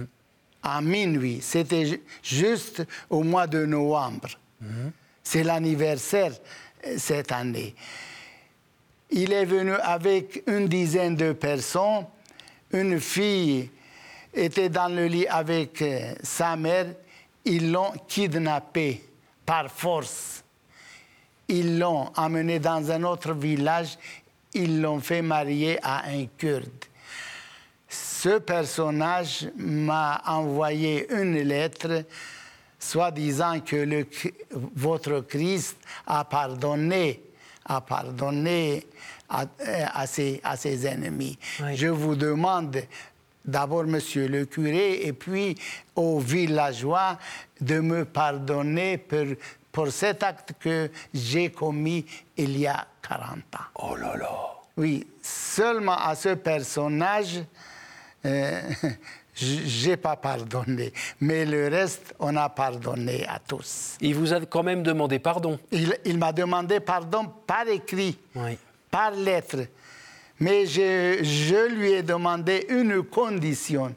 À 0.63 0.81
minuit. 0.81 1.39
C'était 1.41 2.01
juste 2.23 2.83
au 3.09 3.23
mois 3.23 3.47
de 3.47 3.65
novembre. 3.65 4.29
Hmm. 4.59 4.89
C'est 5.23 5.43
l'anniversaire 5.43 6.31
euh, 6.85 6.95
cette 6.97 7.31
année. 7.31 7.75
Il 9.09 9.31
est 9.31 9.45
venu 9.45 9.73
avec 9.73 10.43
une 10.47 10.67
dizaine 10.67 11.15
de 11.15 11.31
personnes. 11.31 12.05
Une 12.71 12.99
fille 12.99 13.69
était 14.33 14.69
dans 14.69 14.93
le 14.93 15.05
lit 15.07 15.27
avec 15.27 15.81
euh, 15.81 16.13
sa 16.21 16.55
mère. 16.55 16.87
Ils 17.45 17.71
l'ont 17.71 17.93
kidnappée 18.07 19.01
par 19.45 19.71
force. 19.71 20.43
Ils 21.47 21.79
l'ont 21.79 22.11
amenée 22.15 22.59
dans 22.59 22.91
un 22.91 23.03
autre 23.03 23.33
village. 23.33 23.97
Ils 24.53 24.81
l'ont 24.81 24.99
fait 24.99 25.21
marier 25.21 25.79
à 25.81 26.09
un 26.09 26.25
Kurde. 26.37 26.85
Ce 27.87 28.39
personnage 28.39 29.47
m'a 29.55 30.21
envoyé 30.25 31.07
une 31.13 31.39
lettre 31.39 32.03
soit 32.77 33.11
disant 33.11 33.59
que 33.61 34.05
votre 34.75 35.21
Christ 35.21 35.77
a 36.05 36.25
pardonné 36.25 37.21
à 37.67 37.81
pardonner 37.81 38.87
à, 39.29 39.45
à, 39.93 40.07
ses, 40.07 40.39
à 40.43 40.55
ses, 40.55 40.87
ennemis. 40.87 41.37
Je 41.73 41.87
vous 41.87 42.15
demande 42.15 42.77
d'abord, 43.43 43.85
monsieur 43.85 44.27
le 44.27 44.45
curé, 44.45 45.05
et 45.05 45.13
puis 45.13 45.55
aux 45.95 46.19
villageois 46.19 47.17
de 47.59 47.79
me 47.79 48.05
pardonner 48.05 48.97
pour, 48.97 49.25
pour 49.71 49.89
cet 49.89 50.23
acte 50.23 50.53
que 50.59 50.89
j'ai 51.13 51.51
commis 51.51 52.05
il 52.35 52.57
y 52.57 52.67
a 52.67 52.87
40 53.07 53.21
ans. 53.31 53.39
Oh 53.75 53.95
là 53.95 54.15
là 54.17 54.29
Oui, 54.75 55.07
seulement 55.21 55.97
à 55.97 56.15
ce 56.15 56.29
personnage, 56.35 57.43
euh, 58.25 58.61
j'ai 59.37 59.97
pas 59.97 60.15
pardonné. 60.15 60.91
Mais 61.21 61.45
le 61.45 61.67
reste, 61.67 62.15
on 62.19 62.35
a 62.35 62.49
pardonné 62.49 63.25
à 63.27 63.39
tous. 63.39 63.95
Il 64.01 64.15
vous 64.15 64.33
a 64.33 64.41
quand 64.41 64.63
même 64.63 64.83
demandé 64.83 65.19
pardon 65.19 65.59
Il, 65.71 66.17
m'a 66.17 66.31
demandé 66.31 66.79
pardon 66.79 67.31
par 67.45 67.67
écrit, 67.67 68.17
oui. 68.35 68.57
par 68.89 69.11
lettre. 69.11 69.67
Mais 70.39 70.65
je, 70.65 71.19
je, 71.21 71.73
lui 71.73 71.91
ai 71.91 72.03
demandé 72.03 72.65
une 72.69 73.03
condition. 73.03 73.95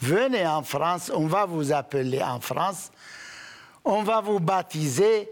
Venez 0.00 0.46
en 0.46 0.62
France, 0.62 1.10
on 1.14 1.26
va 1.26 1.46
vous 1.46 1.72
appeler 1.72 2.22
en 2.22 2.40
France, 2.40 2.90
on 3.84 4.02
va 4.02 4.20
vous 4.20 4.40
baptiser 4.40 5.28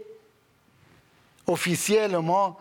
officiellement 1.47 2.59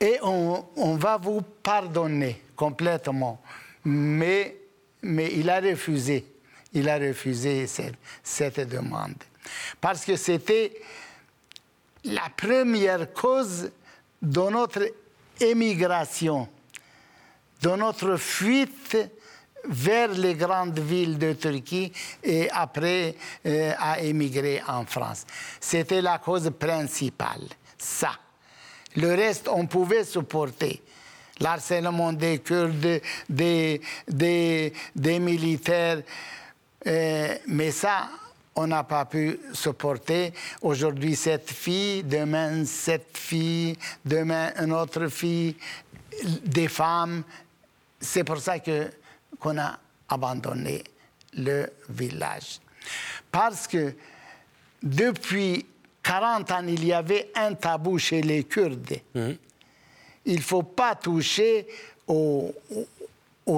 et 0.00 0.18
on, 0.22 0.64
on 0.76 0.96
va 0.96 1.16
vous 1.16 1.42
pardonner 1.62 2.42
complètement. 2.56 3.40
Mais 3.84 4.61
mais 5.02 5.32
il 5.34 5.50
a 5.50 5.60
refusé. 5.60 6.24
Il 6.72 6.88
a 6.88 6.98
refusé 6.98 7.66
cette, 7.66 8.60
demande. 8.68 9.14
Parce 9.80 10.04
que 10.04 10.16
c'était 10.16 10.80
la 12.04 12.28
première 12.34 13.12
cause 13.12 13.70
de 14.22 14.50
notre 14.50 14.88
émigration, 15.40 16.48
de 17.60 17.70
notre 17.70 18.16
fuite 18.16 18.96
vers 19.64 20.08
les 20.12 20.34
grandes 20.34 20.78
villes 20.78 21.18
de 21.18 21.34
Turquie 21.34 21.92
et 22.22 22.48
après 22.50 23.14
euh, 23.46 23.72
à 23.78 24.00
émigrer 24.00 24.62
en 24.66 24.84
France. 24.86 25.26
C'était 25.60 26.02
la 26.02 26.18
cause 26.18 26.50
principale, 26.58 27.46
ça. 27.76 28.12
Le 28.96 29.14
reste, 29.14 29.48
on 29.48 29.66
pouvait 29.66 30.04
supporter 30.04 30.82
l'harcèlement 31.40 32.12
des 32.12 32.38
Kurdes, 32.38 33.00
des, 33.28 33.80
des, 34.08 34.72
des 34.94 35.18
militaires. 35.18 36.02
Euh, 36.86 37.36
mais 37.46 37.70
ça, 37.70 38.08
on 38.54 38.66
n'a 38.66 38.84
pas 38.84 39.04
pu 39.04 39.38
supporter. 39.52 40.32
Aujourd'hui, 40.60 41.16
cette 41.16 41.50
fille, 41.50 42.02
demain, 42.02 42.64
cette 42.64 43.16
fille, 43.16 43.76
demain, 44.04 44.52
une 44.60 44.72
autre 44.72 45.08
fille, 45.08 45.56
des 46.44 46.68
femmes. 46.68 47.22
C'est 48.00 48.24
pour 48.24 48.38
ça 48.38 48.58
que, 48.58 48.90
qu'on 49.38 49.58
a 49.58 49.78
abandonné 50.08 50.84
le 51.34 51.70
village. 51.88 52.60
Parce 53.30 53.66
que 53.66 53.94
depuis 54.82 55.64
40 56.02 56.50
ans, 56.50 56.64
il 56.66 56.84
y 56.84 56.92
avait 56.92 57.30
un 57.34 57.54
tabou 57.54 57.98
chez 57.98 58.20
les 58.20 58.44
Kurdes. 58.44 58.96
Mmh 59.14 59.32
il 60.24 60.36
ne 60.36 60.40
faut 60.42 60.62
pas 60.62 60.94
toucher 60.94 61.66
aux, 62.06 62.54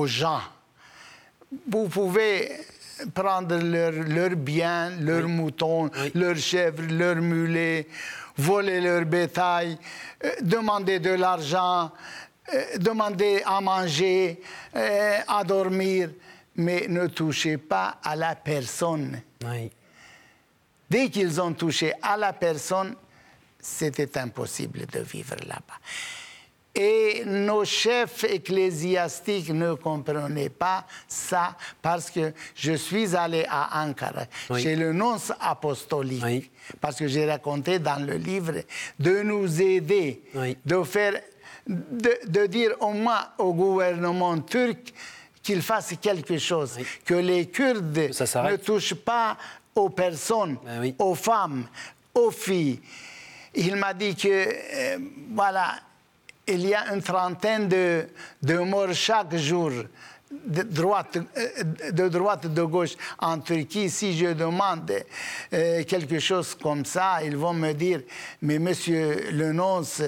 gens. 0.07 0.41
Vous 1.69 1.89
pouvez 1.89 2.51
prendre 3.13 3.57
leurs 3.57 4.37
biens, 4.37 4.91
leurs 5.01 5.29
moutons, 5.29 5.91
leurs 6.15 6.37
chèvres, 6.37 6.83
leurs 6.83 7.17
mulets, 7.17 7.87
voler 8.37 8.81
leur 8.81 9.05
bétail, 9.05 9.79
euh, 10.25 10.31
demander 10.41 10.99
de 11.01 11.11
l'argent, 11.11 11.91
euh, 12.53 12.79
demander 12.79 13.43
à 13.45 13.61
manger, 13.61 14.41
euh, 14.75 15.19
à 15.27 15.45
dormir. 15.45 16.11
mais 16.57 16.87
ne 16.89 17.09
touchaient 17.09 17.59
pas 17.59 17.99
à 18.03 18.15
la 18.15 18.37
personne. 18.37 19.21
Oui. 19.45 19.71
Dès 20.89 21.11
qu'ils 21.11 21.41
ont 21.41 21.53
touché 21.53 21.93
à 22.01 22.17
la 22.17 22.33
personne, 22.33 22.95
c'était 23.59 24.17
impossible 24.19 24.87
de 24.87 25.01
vivre 25.01 25.35
là-bas. 25.47 25.79
Et 26.77 27.23
nos 27.25 27.65
chefs 27.65 28.25
ecclésiastiques 28.25 29.51
ne 29.51 29.75
comprenaient 29.75 30.49
pas 30.49 30.85
ça 31.07 31.57
parce 31.81 32.11
que 32.11 32.33
je 32.57 32.73
suis 32.73 33.15
allé 33.15 33.47
à 33.49 33.85
Ankara 33.85 34.25
Oui. 34.51 34.61
chez 34.63 34.75
le 34.75 34.93
nonce 34.93 35.33
apostolique. 35.41 36.23
Oui. 36.25 36.51
Parce 36.81 36.97
que 36.97 37.07
j'ai 37.07 37.31
raconté 37.31 37.79
dans 37.79 38.05
le 38.05 38.15
livre 38.17 38.55
de 38.99 39.23
nous 39.23 39.63
aider, 39.63 40.23
Oui. 40.35 40.57
de 40.67 40.83
faire, 40.83 41.21
de, 41.69 42.11
de 42.27 42.47
dire 42.47 42.73
au 42.81 42.91
moins 42.93 43.29
au 43.39 43.53
gouvernement 43.55 44.37
turc 44.41 44.93
qu'il 45.43 45.63
fasse 45.63 45.95
quelque 46.01 46.39
chose, 46.39 46.79
que 47.05 47.15
les 47.15 47.47
Kurdes 47.47 48.13
Ça 48.13 48.51
ne 48.51 48.57
touchent 48.57 48.95
pas 48.95 49.37
aux 49.77 49.91
personnes, 49.91 50.57
Ben 50.65 50.93
aux 50.99 51.15
femmes, 51.15 51.67
aux 52.15 52.31
filles. 52.33 52.81
Il 53.55 53.77
m'a 53.77 53.95
dit 53.95 54.17
que, 54.17 54.29
euh, 54.29 54.99
voilà, 55.33 55.75
il 56.47 56.67
y 56.67 56.75
a 56.75 56.93
une 56.93 57.03
trentaine 57.03 57.69
de, 57.69 58.59
morts 58.59 58.93
chaque 58.93 59.37
jour, 59.37 59.71
de 60.47 60.63
droite, 60.63 61.19
de 61.93 62.09
droite, 62.09 62.47
de 62.47 62.63
gauche 62.63 62.95
en 63.19 63.39
Turquie. 63.39 63.91
Si 63.91 64.17
je 64.17 64.33
demande 64.33 64.93
euh, 65.53 65.85
quelque 65.85 66.19
chose 66.19 66.55
comme 66.55 66.85
ça, 66.85 67.19
ils 67.25 67.37
vont 67.37 67.55
me 67.55 67.73
dire, 67.73 68.01
mais 68.43 68.59
monsieur 68.59 69.31
le 69.33 69.53
nonce, 69.53 70.03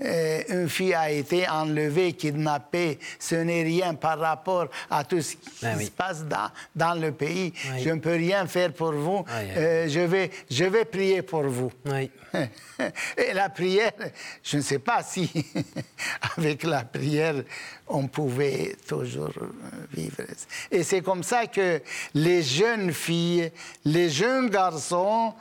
euh, 0.00 0.42
une 0.48 0.68
fille 0.68 0.94
a 0.94 1.10
été 1.10 1.48
enlevée, 1.48 2.14
kidnappée, 2.14 2.98
ce 3.18 3.36
n'est 3.36 3.62
rien 3.62 3.94
par 3.94 4.18
rapport 4.18 4.66
à 4.90 5.04
tout 5.04 5.20
ce 5.20 5.36
qui 5.36 5.50
Ben 5.62 5.76
oui. 5.78 5.86
se 5.86 5.90
passe 5.92 6.24
dans, 6.24 6.50
dans 6.74 6.94
le 7.00 7.12
pays. 7.12 7.52
Oui. 7.72 7.82
Je 7.82 7.90
ne 7.90 8.00
peux 8.00 8.14
rien 8.14 8.46
faire 8.46 8.72
pour 8.72 8.92
vous. 8.92 9.24
Euh, 9.30 9.88
je, 9.88 10.00
vais, 10.00 10.30
je 10.50 10.64
vais 10.64 10.84
prier 10.84 11.22
pour 11.22 11.44
vous. 11.44 11.70
Oui. 11.86 12.10
Et 13.16 13.32
la 13.32 13.48
prière, 13.48 13.92
je 14.42 14.56
ne 14.56 14.62
sais 14.62 14.80
pas 14.80 15.02
si 15.04 15.30
avec 16.36 16.64
la 16.64 16.82
prière, 16.82 17.36
on 17.88 18.06
pouvait 18.08 18.76
toujours 18.86 19.32
vivre. 19.92 20.16
Et 20.70 20.82
c'est 20.82 21.02
comme 21.02 21.22
ça 21.22 21.46
que 21.46 21.80
les 22.14 22.42
jeunes 22.42 22.92
filles, 22.92 23.50
les 23.84 24.08
jeunes 24.10 24.48
garçons 24.48 25.34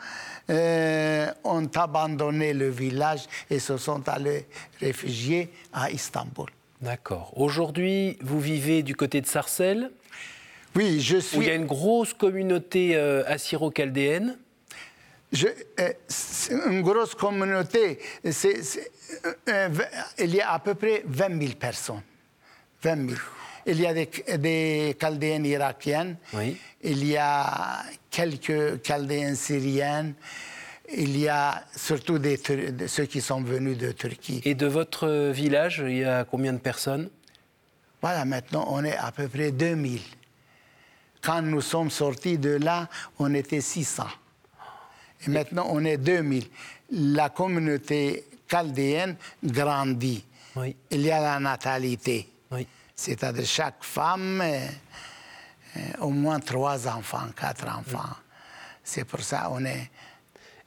euh, 0.50 1.32
ont 1.44 1.68
abandonné 1.76 2.54
le 2.54 2.70
village 2.70 3.22
et 3.50 3.60
se 3.60 3.78
sont 3.78 4.08
allés 4.10 4.46
réfugier 4.82 5.50
à 5.72 5.90
Istanbul. 5.90 6.50
D'accord. 6.82 7.32
Aujourd'hui, 7.38 8.18
vous 8.22 8.42
vivez 8.42 8.84
du 8.84 8.94
côté 8.96 9.22
de 9.22 9.26
Sarcelles, 9.28 9.90
Oui, 10.76 11.00
je 11.00 11.18
où 11.18 11.22
suis. 11.22 11.38
il 11.38 11.44
y 11.46 11.50
a 11.50 11.56
une 11.56 11.66
grosse 11.66 12.14
communauté 12.14 12.96
euh, 12.98 13.24
assyro-chaldéenne. 13.26 14.38
Je- 15.32 15.48
euh, 15.80 15.94
une 16.70 16.82
grosse 16.82 17.16
communauté. 17.16 18.00
Euh, 19.48 19.70
il 20.20 20.36
y 20.36 20.42
a 20.42 20.52
à 20.52 20.60
peu 20.60 20.76
près 20.76 21.04
20 21.06 21.40
000 21.42 21.54
personnes. 21.54 22.02
20 22.84 23.10
000. 23.10 23.22
Il 23.66 23.80
y 23.80 23.88
a 23.88 23.94
des, 23.94 24.10
des 24.38 24.98
chaldéennes 25.00 25.46
irakiennes. 25.46 26.18
Oui. 26.34 26.58
Il 26.82 27.06
y 27.06 27.16
a 27.16 27.84
quelques 28.10 28.86
chaldéennes 28.86 29.36
syriennes. 29.36 30.14
Il 30.96 31.18
y 31.18 31.30
a 31.30 31.64
surtout 31.76 32.20
des, 32.20 32.38
ceux 32.88 33.06
qui 33.06 33.22
sont 33.22 33.42
venus 33.42 33.78
de 33.78 33.94
Turquie. 33.94 34.42
Et 34.44 34.54
de 34.54 34.68
votre 34.68 35.32
village, 35.32 35.82
il 35.86 36.00
y 36.00 36.04
a 36.04 36.26
combien 36.26 36.52
de 36.52 36.58
personnes? 36.58 37.10
Voilà, 38.02 38.26
maintenant, 38.26 38.66
on 38.70 38.84
est 38.84 38.98
à 38.98 39.14
peu 39.14 39.30
près 39.30 39.52
2000. 39.52 40.02
Quand 41.22 41.42
nous 41.42 41.62
sommes 41.62 41.90
sortis 41.90 42.38
de 42.38 42.58
là, 42.58 42.90
on 43.18 43.34
était 43.34 43.62
600. 43.62 44.04
Et 45.26 45.30
maintenant, 45.30 45.68
on 45.70 45.86
est 45.86 45.98
2000. 45.98 46.44
La 46.92 47.30
communauté 47.30 48.26
chaldéenne 48.52 49.16
grandit. 49.42 50.26
Oui. 50.58 50.76
Il 50.92 51.02
y 51.02 51.12
a 51.12 51.22
la 51.22 51.40
natalité. 51.40 52.28
Oui. 52.52 52.68
C'est-à-dire 53.04 53.46
chaque 53.46 53.84
femme, 53.84 54.40
euh, 54.40 54.66
euh, 55.76 55.80
au 56.00 56.10
moins 56.10 56.40
trois 56.40 56.88
enfants, 56.88 57.28
quatre 57.36 57.68
enfants. 57.68 58.16
C'est 58.82 59.04
pour 59.04 59.20
ça 59.20 59.50
on 59.52 59.66
est... 59.66 59.92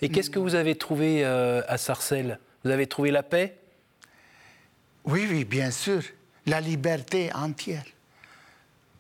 Et 0.03 0.11
qu'est-ce 0.11 0.29
que 0.29 0.39
vous 0.39 0.55
avez 0.55 0.77
trouvé 0.77 1.25
euh, 1.25 1.63
à 1.67 1.79
Sarcelles? 1.79 2.39
Vous 2.63 2.71
avez 2.71 2.87
trouvé 2.87 3.11
la 3.11 3.23
paix? 3.23 3.57
Oui, 5.07 5.27
oui, 5.31 5.47
bien 5.47 5.71
sûr. 5.71 6.03
La 6.45 6.61
liberté 6.61 7.33
entière. 7.33 7.87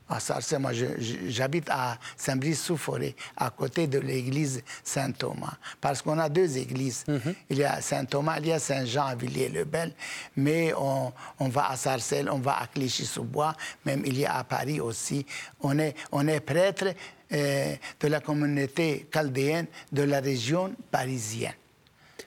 À 0.08 0.20
Sarcelles, 0.20 0.60
moi, 0.60 0.70
j'habite 0.72 1.68
à 1.68 1.98
Saint-Brice-sous-Forêt, 2.16 3.16
à 3.36 3.50
côté 3.50 3.88
de 3.88 3.98
l'église 3.98 4.62
Saint-Thomas. 4.84 5.54
Parce 5.80 6.00
qu'on 6.00 6.18
a 6.18 6.28
deux 6.28 6.58
églises. 6.58 7.04
Il 7.50 7.58
y 7.58 7.64
a 7.64 7.80
Saint-Thomas, 7.80 8.38
il 8.38 8.46
y 8.46 8.52
a 8.52 8.60
Saint-Jean 8.60 9.06
à 9.06 9.14
Villiers-le-Bel. 9.16 9.92
Mais 10.36 10.72
on, 10.78 11.12
on 11.40 11.48
va 11.48 11.70
à 11.70 11.76
Sarcelles, 11.76 12.30
on 12.30 12.38
va 12.38 12.60
à 12.60 12.66
Clichy-sous-Bois, 12.68 13.54
même 13.84 14.02
il 14.06 14.16
y 14.18 14.24
a 14.24 14.36
à 14.36 14.44
Paris 14.44 14.80
aussi. 14.80 15.26
On 15.60 15.76
est, 15.78 15.96
on 16.12 16.28
est 16.28 16.40
prêtre 16.40 16.86
euh, 17.32 17.74
de 17.98 18.08
la 18.08 18.20
communauté 18.20 19.08
chaldéenne 19.12 19.66
de 19.90 20.02
la 20.02 20.20
région 20.20 20.72
parisienne. 20.92 21.54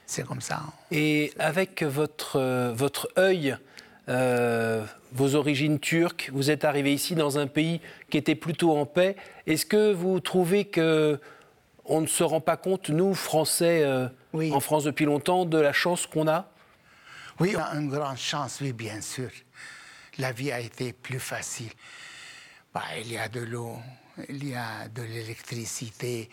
C'est 0.06 0.26
comme 0.26 0.42
ça. 0.42 0.64
Et 0.92 1.32
avec 1.40 1.84
votre, 1.84 2.38
euh, 2.38 2.74
votre 2.74 3.08
œil, 3.18 3.56
euh, 4.10 4.84
vos 5.12 5.36
origines 5.36 5.80
turques, 5.80 6.30
vous 6.34 6.50
êtes 6.50 6.66
arrivé 6.66 6.94
ici 6.94 7.16
dans 7.16 7.38
un 7.38 7.48
pays 7.48 7.80
qui 8.10 8.18
était 8.18 8.36
plutôt 8.36 8.76
en 8.78 8.86
paix. 8.86 9.16
Est-ce 9.46 9.66
que 9.66 9.94
vous 9.94 10.20
trouvez 10.20 10.66
que 10.66 11.20
on 11.86 12.02
ne 12.02 12.08
se 12.08 12.24
rend 12.24 12.42
pas 12.42 12.58
compte, 12.58 12.90
nous, 12.90 13.14
Français, 13.16 13.82
euh, 13.84 14.08
Oui. 14.34 14.52
en 14.52 14.60
France 14.60 14.84
depuis 14.84 15.06
longtemps, 15.06 15.46
de 15.46 15.58
la 15.58 15.74
chance 15.74 16.06
qu'on 16.06 16.28
a? 16.28 16.52
Oui, 17.40 17.56
on 17.56 17.60
a 17.62 17.76
une 17.80 17.90
grande 17.90 18.18
chance, 18.18 18.60
oui, 18.62 18.74
bien 18.74 19.02
sûr. 19.02 19.30
La 20.18 20.32
vie 20.32 20.52
a 20.52 20.60
été 20.60 20.94
plus 20.94 21.20
facile. 21.20 21.72
Bah, 22.74 22.84
il 23.02 23.12
y 23.12 23.18
a 23.18 23.28
de 23.28 23.40
l'eau, 23.40 23.78
il 24.28 24.48
y 24.50 24.54
a 24.54 24.88
de 24.94 25.02
l'électricité. 25.02 26.30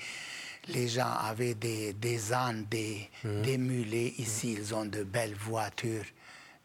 Les 0.69 0.89
gens 0.89 1.13
avaient 1.23 1.55
des, 1.55 1.93
des 1.93 2.33
ânes, 2.33 2.67
des, 2.69 3.09
des 3.25 3.57
mulets. 3.57 4.15
Ici, 4.19 4.57
ils 4.59 4.75
ont 4.75 4.85
de 4.85 5.05
belles 5.05 5.37
voitures. 5.37 6.05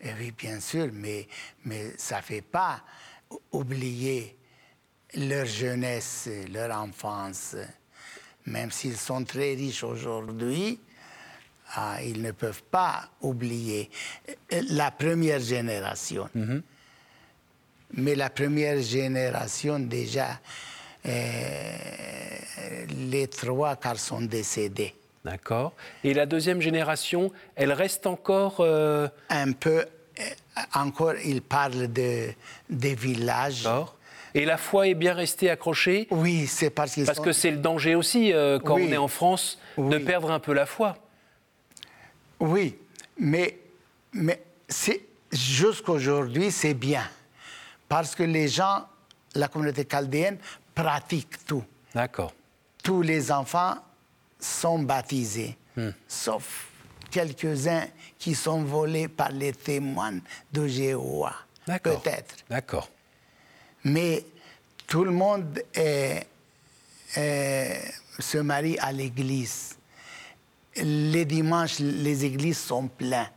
Et 0.03 0.09
oui, 0.19 0.31
bien 0.31 0.59
sûr, 0.59 0.89
mais, 0.91 1.27
mais 1.65 1.91
ça 1.97 2.17
ne 2.17 2.21
fait 2.23 2.41
pas 2.41 2.81
ou- 3.29 3.39
oublier 3.51 4.35
leur 5.15 5.45
jeunesse, 5.45 6.29
leur 6.51 6.75
enfance. 6.75 7.55
Même 8.45 8.71
s'ils 8.71 8.97
sont 8.97 9.23
très 9.23 9.53
riches 9.53 9.83
aujourd'hui, 9.83 10.79
ah, 11.75 12.01
ils 12.03 12.21
ne 12.21 12.31
peuvent 12.31 12.63
pas 12.63 13.09
oublier 13.21 13.89
euh, 14.53 14.61
la 14.69 14.89
première 14.91 15.39
génération. 15.39 16.29
Mais 17.93 18.15
la 18.15 18.29
première 18.29 18.81
génération, 18.81 19.77
déjà, 19.79 20.39
euh, 21.05 21.77
les 23.09 23.27
trois 23.27 23.75
quarts 23.75 23.99
sont 23.99 24.21
décédés. 24.21 24.95
D'accord. 25.25 25.73
Et 26.03 26.13
la 26.13 26.25
deuxième 26.25 26.61
génération, 26.61 27.31
elle 27.55 27.71
reste 27.73 28.07
encore. 28.07 28.57
euh, 28.59 29.07
Un 29.29 29.51
peu, 29.51 29.85
euh, 30.19 30.23
encore, 30.73 31.13
ils 31.23 31.41
parlent 31.41 31.91
de, 31.91 32.29
des 32.69 32.95
villages. 32.95 33.63
D'accord. 33.63 33.97
Et 34.33 34.45
la 34.45 34.57
foi 34.57 34.87
est 34.87 34.93
bien 34.93 35.13
restée 35.13 35.49
accrochée? 35.49 36.07
Oui, 36.09 36.47
c'est 36.47 36.69
parce 36.69 36.93
qu'ils 36.93 37.05
Parce 37.05 37.17
sont- 37.17 37.23
que 37.23 37.33
c'est 37.33 37.51
le 37.51 37.57
danger 37.57 37.95
aussi, 37.95 38.31
euh, 38.33 38.59
quand 38.59 38.75
Oui. 38.75 38.85
on 38.89 38.93
est 38.93 38.97
en 38.97 39.09
France, 39.09 39.59
de 39.77 39.97
perdre 39.97 40.31
un 40.31 40.39
peu 40.39 40.53
la 40.53 40.65
foi. 40.65 40.97
Oui, 42.39 42.77
mais, 43.19 43.59
mais 44.13 44.41
c'est- 44.67 45.01
jusqu'aujourd'hui, 45.31 46.49
c'est 46.51 46.73
bien. 46.73 47.03
Parce 47.89 48.15
que 48.15 48.23
les 48.23 48.47
gens, 48.47 48.85
la 49.35 49.47
communauté 49.49 49.85
chaldéenne, 49.89 50.37
pratiquent 50.73 51.45
tout. 51.45 51.63
D'accord. 51.93 52.33
Tous 52.83 53.01
les 53.01 53.31
enfants 53.31 53.75
sont 54.41 54.79
baptisés, 54.79 55.55
sauf 56.07 56.67
quelques-uns 57.09 57.85
qui 58.17 58.35
sont 58.35 58.63
volés 58.63 59.07
par 59.07 59.31
les 59.31 59.53
témoins 59.53 60.19
de 60.51 60.67
Jéhovah. 60.67 61.35
Peut-être. 62.01 62.35
D'accord. 62.49 62.89
Mais 63.83 64.25
tout 64.87 65.03
le 65.03 65.11
monde 65.11 65.61
est- 65.73 66.25
est- 67.15 67.93
se 68.19 68.37
marie 68.39 68.77
à 68.79 68.91
l'église. 68.91 69.75
Les 70.75 71.25
dimanches, 71.25 71.79
les 71.79 72.25
églises 72.25 72.59
sont 72.59 72.87
pleines. 72.87 73.29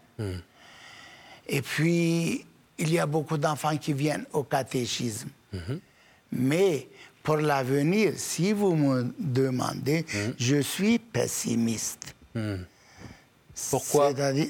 Et 1.48 1.60
puis, 1.62 2.44
il 2.78 2.92
y 2.92 2.98
a 2.98 3.06
beaucoup 3.06 3.36
d'enfants 3.38 3.76
qui 3.76 3.92
viennent 3.92 4.24
au 4.32 4.42
catéchisme. 4.44 5.28
Mais 6.32 6.88
pour 7.24 7.38
l'avenir, 7.38 8.12
si 8.16 8.52
vous 8.52 8.76
me 8.76 9.12
demandez, 9.18 10.04
je 10.38 10.60
suis 10.60 10.98
pessimiste. 10.98 12.14
Pourquoi? 13.70 14.14
C'est-à-dire, 14.14 14.48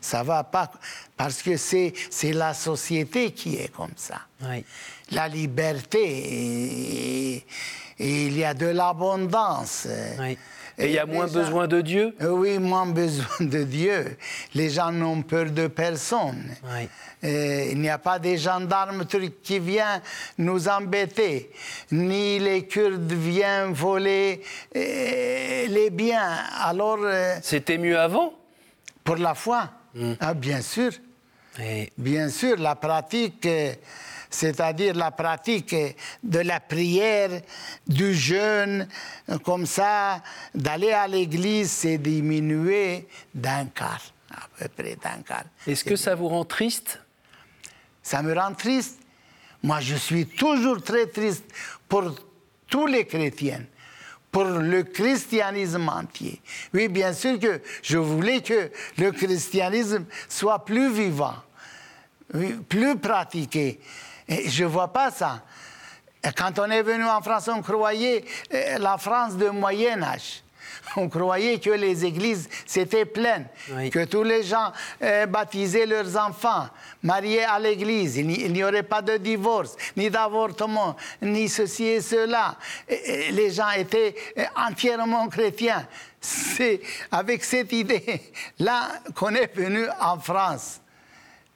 ça 0.00 0.22
va 0.24 0.42
pas. 0.42 0.72
Parce 1.16 1.40
que 1.40 1.56
c'est 1.56 1.94
la 2.32 2.52
société 2.52 3.30
qui 3.30 3.56
est 3.56 3.72
comme 3.72 3.94
ça. 3.96 4.22
La 5.12 5.28
liberté, 5.28 6.02
et, 7.36 7.46
il 7.98 8.36
y 8.36 8.44
a 8.44 8.54
de 8.54 8.66
l'abondance. 8.66 9.86
Et 10.80 10.86
il 10.86 10.92
y 10.92 10.98
a 10.98 11.04
moins 11.06 11.26
besoin 11.26 11.68
de 11.68 11.80
Dieu 11.82 12.14
Oui, 12.20 12.58
moins 12.58 12.86
besoin 12.86 13.26
de 13.40 13.62
Dieu. 13.64 14.16
Les 14.54 14.70
gens 14.70 14.90
n'ont 14.90 15.22
peur 15.22 15.50
de 15.50 15.66
personne. 15.66 16.56
il 17.22 17.78
n'y 17.78 17.90
a 17.90 17.98
pas 17.98 18.18
des 18.18 18.38
gendarmes 18.38 19.04
qui 19.42 19.58
viennent 19.58 20.00
nous 20.38 20.68
embêter, 20.68 21.50
ni 21.92 22.38
les 22.38 22.66
Kurdes 22.66 23.12
viennent 23.12 23.72
voler 23.72 24.42
les 24.74 25.90
biens. 25.90 26.38
Alors. 26.62 26.98
Euh, 27.02 27.36
C'était 27.42 27.78
mieux 27.78 27.98
avant 27.98 28.32
Pour 29.04 29.16
la 29.16 29.34
foi 29.34 29.68
hmm. 29.94 30.12
ah, 30.20 30.34
Bien 30.34 30.62
sûr. 30.62 30.92
Bien 31.98 32.30
sûr, 32.30 32.56
la 32.56 32.74
pratique, 32.74 33.44
euh, 33.44 33.74
c'est-à-dire 34.30 34.94
la 34.94 35.10
pratique 35.10 35.74
de 36.22 36.38
la 36.38 36.60
prière, 36.60 37.42
du 37.86 38.14
jeûne, 38.14 38.88
comme 39.44 39.66
ça, 39.66 40.22
d'aller 40.54 40.92
à 40.92 41.08
l'église, 41.08 41.70
c'est 41.70 41.98
diminué 41.98 43.08
d'un 43.34 43.66
quart, 43.66 44.02
à 44.30 44.46
peu 44.56 44.68
près 44.68 44.96
d'un 44.96 45.22
quart. 45.22 45.44
Est-ce 45.66 45.84
que 45.84 45.96
ça 45.96 46.14
vous 46.14 46.28
rend 46.28 46.44
triste? 46.44 47.00
Ça 48.02 48.22
me 48.22 48.32
rend 48.32 48.54
triste. 48.54 49.00
Moi, 49.62 49.80
je 49.80 49.96
suis 49.96 50.26
toujours 50.26 50.82
très 50.82 51.06
triste 51.06 51.44
pour 51.88 52.14
tous 52.68 52.86
les 52.86 53.04
chrétiens 53.06 53.64
pour 54.30 54.44
le 54.44 54.84
christianisme 54.84 55.88
entier. 55.88 56.40
Oui, 56.72 56.88
bien 56.88 57.12
sûr 57.12 57.38
que 57.38 57.60
je 57.82 57.98
voulais 57.98 58.40
que 58.40 58.70
le 58.98 59.10
christianisme 59.10 60.04
soit 60.28 60.64
plus 60.64 60.92
vivant, 60.92 61.34
plus 62.68 62.96
pratiqué. 62.96 63.80
Et 64.30 64.48
je 64.48 64.62
ne 64.62 64.68
vois 64.68 64.88
pas 64.88 65.10
ça. 65.10 65.42
quand 66.36 66.58
on 66.60 66.70
est 66.70 66.82
venu 66.82 67.04
en 67.04 67.20
France, 67.20 67.50
on 67.52 67.60
croyait 67.62 68.24
euh, 68.54 68.78
la 68.78 68.96
France 68.96 69.36
de 69.36 69.48
Moyen 69.48 70.02
Âge. 70.02 70.42
On 70.96 71.08
croyait 71.08 71.58
que 71.58 71.70
les 71.70 72.04
églises 72.04 72.48
s'étaient 72.66 73.04
pleines, 73.04 73.46
que 73.92 74.04
tous 74.06 74.22
les 74.22 74.42
gens 74.42 74.72
euh, 75.02 75.26
baptisaient 75.26 75.86
leurs 75.86 76.16
enfants, 76.16 76.68
mariés 77.02 77.44
à 77.44 77.58
l'église. 77.58 78.16
Il 78.16 78.52
n'y 78.52 78.64
aurait 78.64 78.82
pas 78.82 79.02
de 79.02 79.16
divorce, 79.16 79.76
ni 79.96 80.10
d'avortement, 80.10 80.96
ni 81.22 81.48
ceci 81.48 81.84
et 81.84 82.00
cela. 82.00 82.56
les 82.88 83.50
gens 83.50 83.70
étaient 83.70 84.14
euh, 84.38 84.44
entièrement 84.56 85.28
chrétiens. 85.28 85.86
C'est 86.20 86.80
avec 87.10 87.44
cette 87.44 87.72
idée-là 87.72 88.88
qu'on 89.14 89.34
est 89.34 89.54
venu 89.54 89.86
en 90.00 90.18
France. 90.18 90.80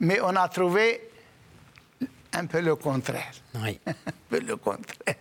Mais 0.00 0.20
on 0.20 0.34
a 0.36 0.48
trouvé 0.48 1.00
un 2.34 2.46
peu 2.46 2.60
le 2.60 2.76
contraire. 2.76 3.32
Oui. 3.54 3.78
un 3.86 3.92
peu 4.28 4.40
le 4.40 4.56
contraire. 4.56 5.16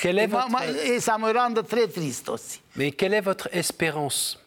Quelle 0.00 0.18
est 0.18 0.24
et, 0.24 0.26
votre... 0.26 0.50
moi, 0.50 0.66
et 0.66 1.00
ça 1.00 1.18
me 1.18 1.32
rend 1.32 1.54
très 1.62 1.88
triste 1.88 2.28
aussi. 2.28 2.60
Mais 2.76 2.92
quelle 2.92 3.14
est 3.14 3.20
votre 3.20 3.48
espérance? 3.52 4.38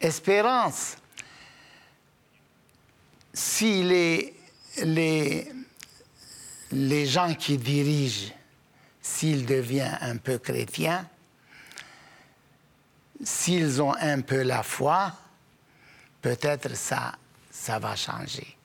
Espérance. 0.00 0.96
Si 3.32 3.82
les, 3.82 4.34
les, 4.82 5.52
les 6.72 7.06
gens 7.06 7.34
qui 7.34 7.58
dirigent, 7.58 8.32
s'ils 9.00 9.46
deviennent 9.46 9.98
un 10.00 10.16
peu 10.16 10.38
chrétiens, 10.38 11.08
s'ils 13.22 13.80
ont 13.80 13.94
un 13.94 14.20
peu 14.20 14.42
la 14.42 14.62
foi, 14.62 15.12
peut-être 16.20 16.74
ça, 16.76 17.12
ça 17.50 17.78
va 17.78 17.94
changer. 17.94 18.55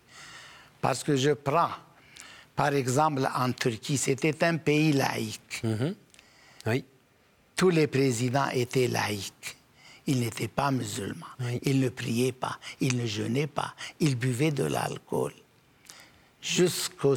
Parce 0.82 1.04
que 1.04 1.15
je 1.15 1.32
prends, 1.32 1.70
par 2.56 2.74
exemple, 2.74 3.28
en 3.36 3.52
Turquie, 3.54 3.98
c'était 3.98 4.44
un 4.44 4.58
pays 4.58 4.91
laïque. 4.91 5.62
Mhm. 5.63 5.96
Oui. 6.65 6.84
Tous 7.56 7.70
les 7.70 7.88
présidents 7.88 8.50
étaient 8.50 8.88
laïcs. 8.88 9.58
Ils 10.08 10.20
n'étaient 10.20 10.48
pas 10.48 10.72
musulmans. 10.72 11.28
Ils 11.62 11.80
ne 11.80 11.89
priaient 11.89 12.32
pas. 12.32 12.58
Ils 12.80 12.98
ne 12.98 13.06
jeûnaient 13.06 13.48
pas. 13.48 13.76
Ils 14.00 14.15
buvaient 14.15 14.52
de 14.52 14.63
l'alcool. 14.63 15.34
Jusqu'au 16.41 17.15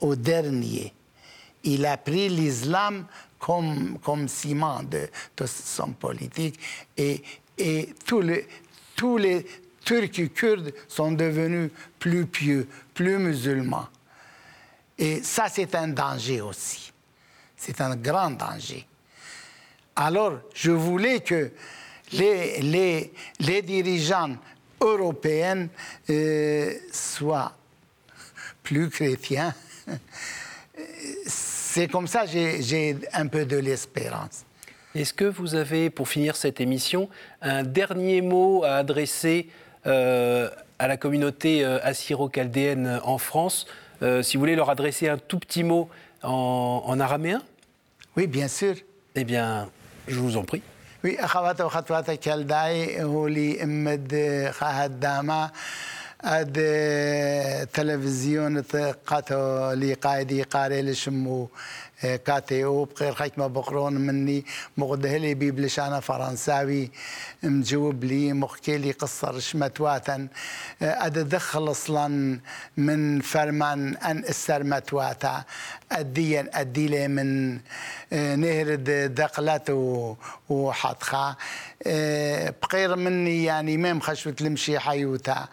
au 0.00 0.16
dernier. 0.16 0.92
Il 1.62 1.86
a 1.86 1.96
pris 1.96 2.28
l'islam 2.28 3.06
comme, 3.38 3.98
comme 4.00 4.26
ciment 4.28 4.82
de, 4.82 5.08
de 5.36 5.46
son 5.46 5.92
politique. 5.92 6.58
Et, 6.96 7.22
et 7.56 7.94
tous 8.04 8.20
les, 8.20 8.46
tous 8.96 9.16
les 9.16 9.46
Turcs 9.88 10.18
et 10.18 10.28
Kurdes 10.28 10.74
sont 10.86 11.12
devenus 11.12 11.70
plus 11.98 12.26
pieux, 12.26 12.68
plus 12.92 13.16
musulmans. 13.16 13.86
Et 14.98 15.22
ça, 15.22 15.46
c'est 15.50 15.74
un 15.74 15.88
danger 15.88 16.42
aussi. 16.42 16.92
C'est 17.56 17.80
un 17.80 17.96
grand 17.96 18.32
danger. 18.32 18.86
Alors, 19.96 20.40
je 20.52 20.72
voulais 20.72 21.20
que 21.20 21.52
les, 22.12 22.60
les, 22.60 23.14
les 23.40 23.62
dirigeants 23.62 24.36
européens 24.78 25.68
euh, 26.10 26.74
soient 26.92 27.56
plus 28.62 28.90
chrétiens. 28.90 29.54
C'est 31.26 31.88
comme 31.88 32.06
ça 32.06 32.26
que 32.26 32.60
j'ai 32.60 32.94
un 33.14 33.26
peu 33.26 33.46
de 33.46 33.56
l'espérance. 33.56 34.44
Est-ce 34.94 35.14
que 35.14 35.24
vous 35.24 35.54
avez, 35.54 35.88
pour 35.88 36.08
finir 36.08 36.36
cette 36.36 36.60
émission, 36.60 37.08
un 37.40 37.62
dernier 37.62 38.20
mot 38.20 38.64
à 38.64 38.76
adresser 38.76 39.48
à 39.87 40.87
la 40.87 40.97
communauté 40.97 41.63
euh, 41.63 41.79
assyro-chaldéenne 41.83 42.99
en 43.03 43.17
France. 43.17 43.67
Euh, 44.01 44.21
si 44.21 44.35
vous 44.35 44.41
voulez 44.41 44.55
leur 44.55 44.69
adresser 44.69 45.07
un 45.07 45.17
tout 45.17 45.39
petit 45.39 45.63
mot 45.63 45.89
en, 46.23 46.83
en 46.85 46.99
araméen 46.99 47.41
Oui, 48.17 48.27
bien 48.27 48.47
sûr. 48.47 48.75
Eh 49.15 49.23
bien, 49.23 49.69
je 50.07 50.19
vous 50.19 50.37
en 50.37 50.43
prie. 50.43 50.61
Oui, 51.03 51.17
اد 56.25 56.57
تلفزيون 57.73 58.61
قاتو 59.07 59.71
لي 59.71 59.93
قايدي 59.93 60.43
قاري 60.43 60.81
لشمو 60.81 61.49
إيه، 62.04 62.16
كاتي 62.16 62.64
وبخير 62.64 63.32
ما 63.38 63.46
بقرون 63.46 63.92
مني. 63.92 64.44
مغدهلي 64.76 65.34
بي 65.34 65.50
بلش 65.50 65.80
أنا 65.80 66.00
فرنساوي. 66.00 66.90
مجوب 67.42 68.04
لي 68.04 68.32
مخكي 68.32 68.78
لي 68.78 68.90
قصر 68.92 69.38
شمتواتا 69.38 70.28
أصلا 70.82 72.32
إيه، 72.32 72.40
من 72.76 73.20
فرمان 73.20 73.96
أن 73.96 74.24
استرمت 74.24 74.68
متواتا 74.88 75.44
اديا 75.92 76.50
اديلي 76.54 77.08
من 77.08 77.58
إيه، 78.12 78.34
نهر 78.34 78.74
دقلت 79.06 79.70
وحطخا. 80.48 81.36
بقير 82.62 82.96
مني 82.96 83.44
يعني 83.44 83.76
مام 83.76 84.00
خشوة 84.00 84.34
لمشي 84.40 84.78
حيوتا. 84.78 85.48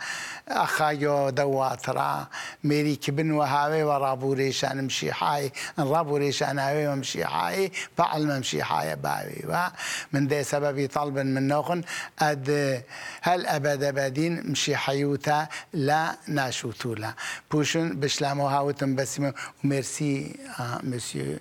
اخايو 0.48 1.30
دواترا. 1.30 2.28
ميري 2.64 2.96
كبن 2.96 3.32
وهاوي 3.32 3.84
ورابوريش 3.84 4.66
أنا 4.66 4.82
مشي 4.82 5.14
حاي. 5.14 5.52
رابوريش 5.80 6.35
هاوي 6.44 6.88
ومشي 6.88 7.26
حاي 7.26 7.72
فعل 7.98 8.28
ممشي 8.28 8.64
حاي 8.64 8.96
باوي 8.96 9.70
من 10.14 10.28
ده 10.28 10.44
سببي 10.44 10.88
طلب 10.88 11.18
من 11.20 11.48
نوخن 11.48 11.82
أد 12.20 12.84
هل 13.22 13.48
أبد 13.48 13.84
أبدين 13.84 14.52
مشي 14.52 14.76
حيوتا 14.76 15.48
لا 15.74 16.16
ناشوتولا. 16.28 17.14
بوشن 17.52 18.00
بشلامو 18.00 18.48
هاوتن 18.48 18.96
بسيمو 18.96 19.34
وميرسي 19.64 20.36
آه 20.60 20.80
مسيو 20.84 21.40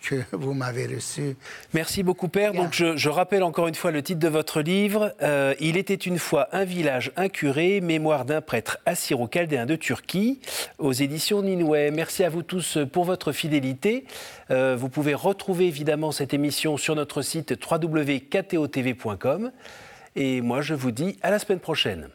que 0.00 0.22
vous 0.32 0.54
m'avez 0.54 0.86
reçu. 0.86 1.36
Merci 1.74 2.02
beaucoup, 2.02 2.28
Père. 2.28 2.52
Donc, 2.52 2.72
je, 2.72 3.08
rappelle 3.08 3.42
encore 3.42 3.68
une 3.68 3.74
fois 3.74 3.90
le 3.90 4.02
titre 4.02 4.20
de 4.20 4.28
votre 4.28 4.60
livre. 4.60 5.14
Euh, 5.22 5.54
Il 5.60 5.76
était 5.76 5.94
une 5.94 6.18
fois 6.18 6.48
un 6.52 6.64
village, 6.64 7.12
un 7.16 7.28
curé, 7.28 7.80
mémoire 7.80 8.24
d'un 8.24 8.40
prêtre 8.40 8.78
assyro-chaldéen 8.86 9.66
de 9.66 9.76
Turquie, 9.76 10.40
aux 10.78 10.92
éditions 10.92 11.42
Ninoué. 11.42 11.90
Merci 11.90 12.24
à 12.24 12.28
vous 12.28 12.42
tous 12.42 12.78
pour 12.92 13.04
votre 13.04 13.32
fidélité. 13.32 14.04
Euh, 14.50 14.76
vous 14.76 14.88
pouvez 14.88 15.14
retrouver 15.14 15.66
évidemment 15.66 16.12
cette 16.12 16.34
émission 16.34 16.76
sur 16.76 16.94
notre 16.94 17.22
site 17.22 17.54
www.ktotv.com. 17.70 19.52
Et 20.16 20.40
moi, 20.40 20.60
je 20.60 20.74
vous 20.74 20.90
dis 20.90 21.18
à 21.22 21.30
la 21.30 21.38
semaine 21.38 21.60
prochaine. 21.60 22.08